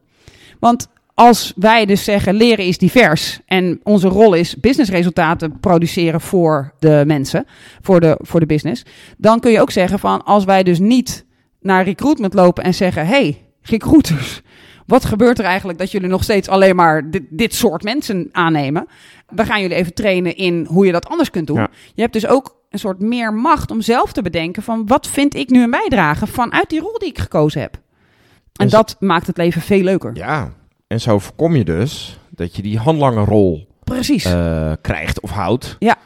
Want 0.60 0.88
als 1.14 1.52
wij 1.56 1.86
dus 1.86 2.04
zeggen 2.04 2.34
leren 2.34 2.64
is 2.64 2.78
divers 2.78 3.40
en 3.46 3.80
onze 3.82 4.08
rol 4.08 4.34
is 4.34 4.56
businessresultaten 4.56 5.60
produceren 5.60 6.20
voor 6.20 6.74
de 6.78 7.02
mensen, 7.06 7.46
voor 7.80 8.00
de, 8.00 8.18
voor 8.20 8.40
de 8.40 8.46
business, 8.46 8.84
dan 9.16 9.40
kun 9.40 9.50
je 9.50 9.60
ook 9.60 9.70
zeggen 9.70 9.98
van 9.98 10.24
als 10.24 10.44
wij 10.44 10.62
dus 10.62 10.78
niet 10.78 11.24
naar 11.60 11.84
recruitment 11.84 12.34
lopen 12.34 12.64
en 12.64 12.74
zeggen 12.74 13.06
hey 13.06 13.43
recruiters, 13.64 14.40
wat 14.86 15.04
gebeurt 15.04 15.38
er 15.38 15.44
eigenlijk 15.44 15.78
dat 15.78 15.90
jullie 15.90 16.08
nog 16.08 16.22
steeds 16.22 16.48
alleen 16.48 16.76
maar 16.76 17.10
dit, 17.10 17.22
dit 17.30 17.54
soort 17.54 17.82
mensen 17.82 18.28
aannemen? 18.32 18.86
We 19.28 19.44
gaan 19.44 19.60
jullie 19.60 19.76
even 19.76 19.94
trainen 19.94 20.36
in 20.36 20.66
hoe 20.68 20.86
je 20.86 20.92
dat 20.92 21.08
anders 21.08 21.30
kunt 21.30 21.46
doen. 21.46 21.58
Ja. 21.58 21.68
Je 21.94 22.00
hebt 22.02 22.12
dus 22.12 22.26
ook 22.26 22.56
een 22.70 22.78
soort 22.78 23.00
meer 23.00 23.32
macht 23.34 23.70
om 23.70 23.80
zelf 23.80 24.12
te 24.12 24.22
bedenken 24.22 24.62
van 24.62 24.86
wat 24.86 25.06
vind 25.06 25.34
ik 25.34 25.50
nu 25.50 25.62
een 25.62 25.70
bijdrage 25.70 26.26
vanuit 26.26 26.70
die 26.70 26.80
rol 26.80 26.98
die 26.98 27.08
ik 27.08 27.18
gekozen 27.18 27.60
heb. 27.60 27.74
En 27.74 27.80
En 28.64 28.70
zo- 28.70 28.76
dat 28.76 28.96
maakt 29.00 29.26
het 29.26 29.36
leven 29.36 29.62
veel 29.62 29.82
leuker. 29.82 30.10
Ja, 30.16 30.52
en 30.86 31.00
zo 31.00 31.18
voorkom 31.18 31.56
je 31.56 31.64
dus 31.64 32.18
dat 32.30 32.56
je 32.56 32.62
die 32.62 32.78
handlangerrol 32.78 33.66
Precies. 33.84 34.24
eh 34.24 34.72
krijgt 34.80 35.20
of 35.20 35.30
houdt. 35.30 35.76
Ja. 35.78 35.96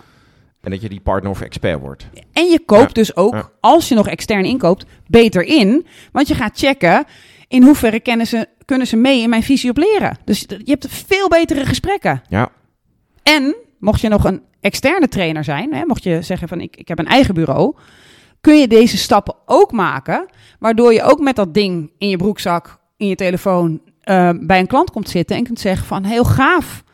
En 0.61 0.71
dat 0.71 0.81
je 0.81 0.89
die 0.89 1.01
partner 1.01 1.31
of 1.31 1.41
expert 1.41 1.81
wordt. 1.81 2.09
En 2.33 2.45
je 2.47 2.61
koopt 2.67 2.87
Ja, 2.87 2.93
dus 2.93 3.17
ook, 3.17 3.35
ja. 3.35 3.49
als 3.61 3.89
je 3.89 3.95
nog 3.95 4.09
extern 4.09 4.45
inkoopt, 4.45 4.85
beter 5.07 5.43
in. 5.45 5.87
Want 6.13 6.29
je 6.29 6.35
gaat 6.35 6.59
checken 6.59 7.05
in 7.49 7.63
hoeverre 7.63 8.01
kennen 8.01 8.27
ze, 8.27 8.49
kunnen 8.65 8.87
ze 8.87 8.97
mee 8.97 9.21
in 9.21 9.29
mijn 9.29 9.43
visie 9.43 9.71
op 9.71 9.77
leren. 9.77 10.19
Dus 10.25 10.41
je 10.49 10.71
hebt 10.71 10.87
veel 10.89 11.29
betere 11.29 11.67
gesprekken. 11.67 12.23
Ja, 12.29 12.51
En 13.23 13.57
mocht 13.79 14.01
je 14.01 14.09
nog 14.09 14.25
een 14.25 14.43
externe 14.61 15.09
trainer 15.09 15.45
zijn, 15.45 15.75
hè, 15.75 15.85
mocht 15.87 16.03
je 16.03 16.23
zeggen 16.23 16.49
van 16.49 16.61
ik, 16.61 16.77
ik 16.77 16.89
heb 16.89 16.99
een 16.99 17.07
eigen 17.07 17.35
bureau, 17.35 17.77
kun 18.41 18.59
je 18.59 18.69
deze 18.69 18.97
stappen 18.97 19.35
ook 19.47 19.73
maken, 19.73 20.27
waardoor 20.59 20.93
je 20.93 21.03
ook 21.03 21.21
met 21.21 21.37
dat 21.37 21.55
ding 21.55 21.93
in 21.99 22.09
je 22.09 22.17
broekzak, 22.17 22.79
in 22.97 23.07
je 23.07 23.15
telefoon, 23.15 23.81
eh, 24.01 24.31
bij 24.41 24.59
een 24.59 24.67
klant 24.67 24.91
komt 24.91 25.09
zitten 25.09 25.37
en 25.37 25.45
kunt 25.45 25.61
zeggen 25.61 25.87
van 25.87 26.05
heel 26.05 26.25
gaaf, 26.25 26.85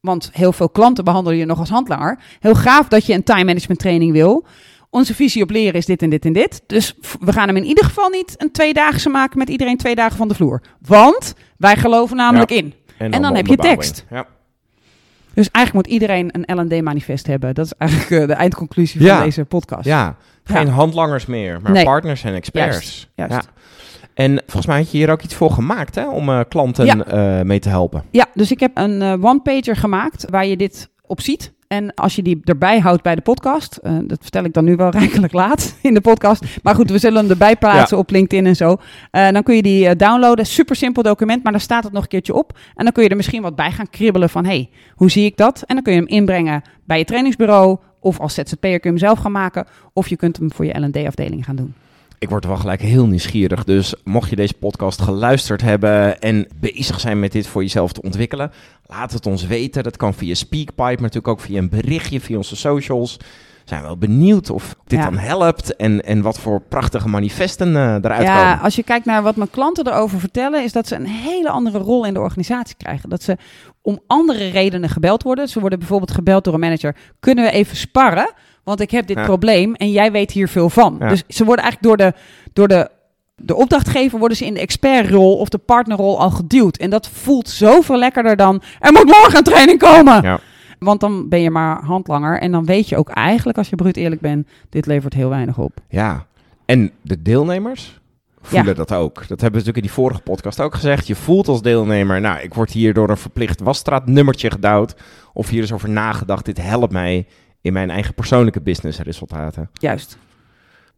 want 0.00 0.30
heel 0.32 0.52
veel 0.52 0.68
klanten 0.68 1.04
behandelen 1.04 1.38
je 1.38 1.44
nog 1.44 1.58
als 1.58 1.70
handlanger, 1.70 2.18
heel 2.40 2.54
gaaf 2.54 2.88
dat 2.88 3.06
je 3.06 3.14
een 3.14 3.22
time 3.22 3.44
management 3.44 3.80
training 3.80 4.12
wil. 4.12 4.46
Onze 4.94 5.14
visie 5.14 5.42
op 5.42 5.50
leren 5.50 5.74
is 5.74 5.86
dit 5.86 6.02
en 6.02 6.10
dit 6.10 6.24
en 6.24 6.32
dit. 6.32 6.62
Dus 6.66 6.94
we 7.20 7.32
gaan 7.32 7.46
hem 7.48 7.56
in 7.56 7.64
ieder 7.64 7.84
geval 7.84 8.08
niet 8.08 8.34
een 8.36 8.50
tweedaagse 8.50 9.08
maken 9.08 9.38
met 9.38 9.48
iedereen 9.48 9.76
twee 9.76 9.94
dagen 9.94 10.16
van 10.16 10.28
de 10.28 10.34
vloer. 10.34 10.62
Want 10.86 11.34
wij 11.56 11.76
geloven 11.76 12.16
namelijk 12.16 12.50
Ja. 12.50 12.56
in. 12.56 12.74
en, 12.98 13.22
dan 13.22 13.34
heb 13.36 13.46
je 13.46 13.56
tekst. 13.56 14.04
Ja. 14.10 14.26
Dus 15.34 15.50
eigenlijk 15.50 15.86
moet 15.86 15.94
iedereen 15.94 16.30
een 16.32 16.60
L&D-manifest 16.60 17.26
hebben. 17.26 17.54
Dat 17.54 17.64
is 17.66 17.72
eigenlijk 17.78 18.10
eh, 18.10 18.26
de 18.26 18.32
eindconclusie 18.32 19.00
van 19.00 19.08
Ja. 19.10 19.22
deze 19.24 19.44
podcast. 19.44 19.84
Ja, 19.84 20.16
geen 20.44 20.68
handlangers 20.68 21.26
meer, 21.26 21.60
maar 21.62 21.72
Nee. 21.72 21.84
partners 21.84 22.24
en 22.24 22.34
experts. 22.34 23.08
Juist. 23.14 23.48
En 24.14 24.42
volgens 24.46 24.66
mij 24.66 24.76
had 24.78 24.90
je 24.90 24.98
hier 24.98 25.10
ook 25.10 25.22
iets 25.22 25.34
voor 25.34 25.50
gemaakt 25.50 25.94
hè, 25.94 26.08
om 26.08 26.28
eh, 26.28 26.40
klanten 26.48 27.06
eh, 27.06 27.44
mee 27.44 27.58
te 27.58 27.68
helpen. 27.68 28.02
Ja, 28.10 28.26
dus 28.34 28.50
ik 28.50 28.60
heb 28.60 28.70
een 28.74 29.02
one-pager 29.24 29.76
gemaakt 29.76 30.24
waar 30.30 30.46
je 30.46 30.56
dit 30.56 30.88
op 31.06 31.20
ziet. 31.20 31.52
En 31.72 31.94
als 31.94 32.16
je 32.16 32.22
die 32.22 32.40
erbij 32.44 32.78
houdt 32.78 33.02
bij 33.02 33.14
de 33.14 33.20
podcast, 33.20 33.76
eh, 33.76 33.92
dat 34.04 34.18
vertel 34.20 34.44
ik 34.44 34.52
dan 34.52 34.64
nu 34.64 34.76
wel 34.76 34.90
rijkelijk 35.00 35.32
laat 35.32 35.76
in 35.82 35.94
de 35.94 36.00
podcast. 36.00 36.44
Maar 36.62 36.74
goed, 36.74 36.90
we 36.90 36.98
zullen 36.98 37.20
hem 37.20 37.30
erbij 37.30 37.56
plaatsen 37.56 37.98
op 37.98 38.10
LinkedIn 38.10 38.46
en 38.46 38.56
zo. 38.56 38.76
Eh, 39.10 39.28
dan 39.28 39.42
kun 39.42 39.56
je 39.56 39.62
die 39.62 39.88
eh, 39.88 39.96
downloaden. 39.96 40.46
Super 40.46 40.76
simpel 40.76 41.02
document, 41.02 41.42
maar 41.42 41.52
dan 41.52 41.60
staat 41.60 41.84
het 41.84 41.92
nog 41.92 42.02
een 42.02 42.08
keertje 42.08 42.34
op. 42.34 42.58
En 42.74 42.84
dan 42.84 42.92
kun 42.92 43.02
je 43.02 43.08
er 43.08 43.16
misschien 43.16 43.42
wat 43.42 43.56
bij 43.56 43.72
gaan 43.72 43.90
kribbelen 43.90 44.30
van, 44.30 44.44
hey, 44.44 44.70
hoe 44.94 45.10
zie 45.10 45.24
ik 45.24 45.36
dat? 45.36 45.62
En 45.66 45.74
dan 45.74 45.84
kun 45.84 45.92
je 45.92 45.98
hem 45.98 46.08
inbrengen 46.08 46.62
bij 46.84 46.98
je 46.98 47.04
trainingsbureau. 47.04 47.78
Of 48.00 48.20
als 48.20 48.34
ZZP'er 48.34 48.58
kun 48.60 48.70
je 48.70 48.88
hem 48.88 48.98
zelf 48.98 49.18
gaan 49.18 49.32
maken. 49.32 49.66
Of 49.92 50.08
je 50.08 50.16
kunt 50.16 50.36
hem 50.36 50.52
voor 50.52 50.64
je 50.64 50.80
L&D-afdeling 50.80 51.44
gaan 51.44 51.56
doen. 51.56 51.74
Ik 52.22 52.28
word 52.30 52.44
wel 52.44 52.56
gelijk 52.56 52.80
heel 52.80 53.06
nieuwsgierig. 53.06 53.64
Dus 53.64 53.94
mocht 54.04 54.30
je 54.30 54.36
deze 54.36 54.54
podcast 54.54 55.00
geluisterd 55.02 55.60
hebben 55.62 56.20
en 56.20 56.46
bezig 56.60 57.00
zijn 57.00 57.20
met 57.20 57.32
dit 57.32 57.46
voor 57.46 57.62
jezelf 57.62 57.92
te 57.92 58.02
ontwikkelen, 58.02 58.52
laat 58.86 59.12
het 59.12 59.26
ons 59.26 59.46
weten. 59.46 59.82
Dat 59.82 59.96
kan 59.96 60.14
via 60.14 60.34
Speakpipe, 60.34 60.82
maar 60.82 60.96
natuurlijk 61.00 61.28
ook 61.28 61.40
via 61.40 61.58
een 61.58 61.68
berichtje 61.68 62.20
via 62.20 62.36
onze 62.36 62.56
socials. 62.56 63.16
Zijn 63.64 63.82
wel 63.82 63.96
benieuwd 63.96 64.50
of 64.50 64.74
dit 64.86 64.98
Ja. 64.98 65.04
dan 65.04 65.18
helpt 65.18 65.76
en, 65.76 66.04
en 66.04 66.22
wat 66.22 66.38
voor 66.38 66.60
prachtige 66.68 67.08
manifesten 67.08 67.76
eh, 67.76 67.94
eruit 67.94 68.22
Ja, 68.22 68.36
komen. 68.50 68.64
als 68.64 68.76
je 68.76 68.82
kijkt 68.82 69.06
naar 69.06 69.22
wat 69.22 69.36
mijn 69.36 69.50
klanten 69.50 69.86
erover 69.86 70.20
vertellen, 70.20 70.64
is 70.64 70.72
dat 70.72 70.86
ze 70.88 70.94
een 70.94 71.06
hele 71.06 71.48
andere 71.48 71.78
rol 71.78 72.04
in 72.06 72.14
de 72.14 72.20
organisatie 72.20 72.76
krijgen. 72.76 73.08
Dat 73.08 73.22
ze 73.22 73.36
om 73.82 74.00
andere 74.06 74.48
redenen 74.48 74.88
gebeld 74.88 75.22
worden. 75.22 75.48
Ze 75.48 75.60
worden 75.60 75.78
bijvoorbeeld 75.78 76.10
gebeld 76.10 76.44
door 76.44 76.54
een 76.54 76.60
manager. 76.60 76.96
Kunnen 77.20 77.44
we 77.44 77.50
even 77.50 77.76
sparren? 77.76 78.32
Want 78.64 78.80
ik 78.80 78.90
heb 78.90 79.06
dit 79.06 79.16
Ja. 79.16 79.24
probleem 79.24 79.74
en 79.74 79.90
jij 79.90 80.12
weet 80.12 80.30
hier 80.30 80.48
veel 80.48 80.70
van. 80.70 80.96
Ja. 80.98 81.08
Dus 81.08 81.22
ze 81.28 81.44
worden 81.44 81.64
eigenlijk 81.64 81.98
door 81.98 82.06
de, 82.08 82.16
door 82.52 82.68
de, 82.68 82.88
de 83.36 83.54
opdrachtgever 83.54 84.18
worden 84.18 84.36
ze 84.36 84.44
in 84.46 84.54
de 84.54 84.60
expertrol 84.60 85.36
of 85.38 85.48
de 85.48 85.58
partnerrol 85.58 86.20
al 86.20 86.30
geduwd. 86.30 86.76
En 86.76 86.90
dat 86.90 87.08
voelt 87.08 87.48
zoveel 87.48 87.98
lekkerder 87.98 88.36
dan 88.36 88.62
er 88.78 88.92
moet 88.92 89.04
morgen 89.04 89.36
een 89.36 89.42
training 89.44 89.78
komen. 89.78 90.22
Ja. 90.22 90.38
Want 90.78 91.00
dan 91.00 91.28
ben 91.28 91.40
je 91.40 91.50
maar 91.50 91.84
handlanger 91.84 92.40
en 92.40 92.52
dan 92.52 92.64
weet 92.64 92.88
je 92.88 92.96
ook 92.96 93.08
eigenlijk, 93.08 93.58
als 93.58 93.68
je 93.68 93.76
bruut 93.76 93.96
eerlijk 93.96 94.20
bent, 94.20 94.48
dit 94.68 94.86
levert 94.86 95.14
heel 95.14 95.28
weinig 95.28 95.58
op. 95.58 95.72
Ja, 95.88 96.26
en 96.64 96.90
de 97.02 97.22
deelnemers 97.22 98.00
voelen 98.40 98.68
Ja. 98.68 98.74
dat 98.74 98.92
ook. 98.92 99.14
Dat 99.14 99.28
hebben 99.28 99.38
we 99.38 99.48
natuurlijk 99.66 99.76
in 99.76 99.82
die 99.82 99.92
vorige 99.92 100.20
podcast 100.20 100.60
ook 100.60 100.74
gezegd. 100.74 101.06
Je 101.06 101.14
voelt 101.14 101.48
als 101.48 101.62
deelnemer, 101.62 102.20
nou, 102.20 102.40
ik 102.40 102.54
word 102.54 102.70
hier 102.72 102.94
door 102.94 103.10
een 103.10 103.16
verplicht 103.16 103.60
wasstraatnummertje 103.60 104.50
gedouwd. 104.50 104.94
Of 105.32 105.48
hier 105.48 105.62
is 105.62 105.72
over 105.72 105.88
nagedacht, 105.88 106.44
dit 106.44 106.62
helpt 106.62 106.92
mij 106.92 107.26
in 107.62 107.72
mijn 107.72 107.90
eigen 107.90 108.14
persoonlijke 108.14 108.60
businessresultaten. 108.60 109.70
Juist. 109.72 110.16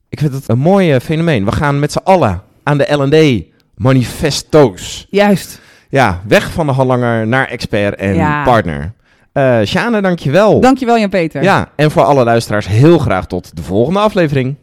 Ik 0.08 0.18
vind 0.18 0.32
het 0.32 0.48
een 0.48 0.58
mooi 0.58 0.92
eh, 0.92 1.00
fenomeen. 1.00 1.44
We 1.44 1.52
gaan 1.52 1.78
met 1.78 1.92
z'n 1.92 2.00
allen 2.04 2.42
aan 2.62 2.78
de 2.78 2.92
L&D 2.92 3.44
manifesto's. 3.74 5.06
Juist. 5.10 5.60
Ja, 5.88 6.20
weg 6.26 6.50
van 6.52 6.66
de 6.66 6.72
handlanger 6.72 7.26
naar 7.26 7.46
expert 7.48 7.94
en 7.98 8.14
Ja. 8.14 8.44
partner. 8.44 8.92
Eh 9.32 9.60
Sjane, 9.64 10.02
dankjewel. 10.02 10.60
Dankjewel 10.60 10.98
Jan-Peter. 10.98 11.42
Ja, 11.42 11.68
en 11.76 11.90
voor 11.90 12.02
alle 12.02 12.24
luisteraars 12.24 12.66
heel 12.66 12.98
graag 12.98 13.26
tot 13.26 13.56
de 13.56 13.62
volgende 13.62 13.98
aflevering. 14.00 14.56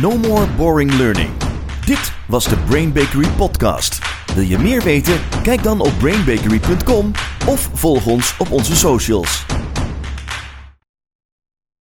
No 0.00 0.16
more 0.16 0.46
boring 0.56 0.92
learning. 0.94 1.28
Dit 1.86 2.12
was 2.26 2.44
de 2.44 2.56
Brain 2.56 2.92
Bakery 2.92 3.28
podcast. 3.36 3.98
Wil 4.34 4.44
je 4.44 4.58
meer 4.58 4.82
weten? 4.82 5.14
Kijk 5.42 5.62
dan 5.62 5.80
op 5.80 5.92
brainbakery.com 5.98 7.10
of 7.46 7.70
volg 7.72 8.06
ons 8.06 8.34
op 8.38 8.50
onze 8.50 8.76
socials. 8.76 9.46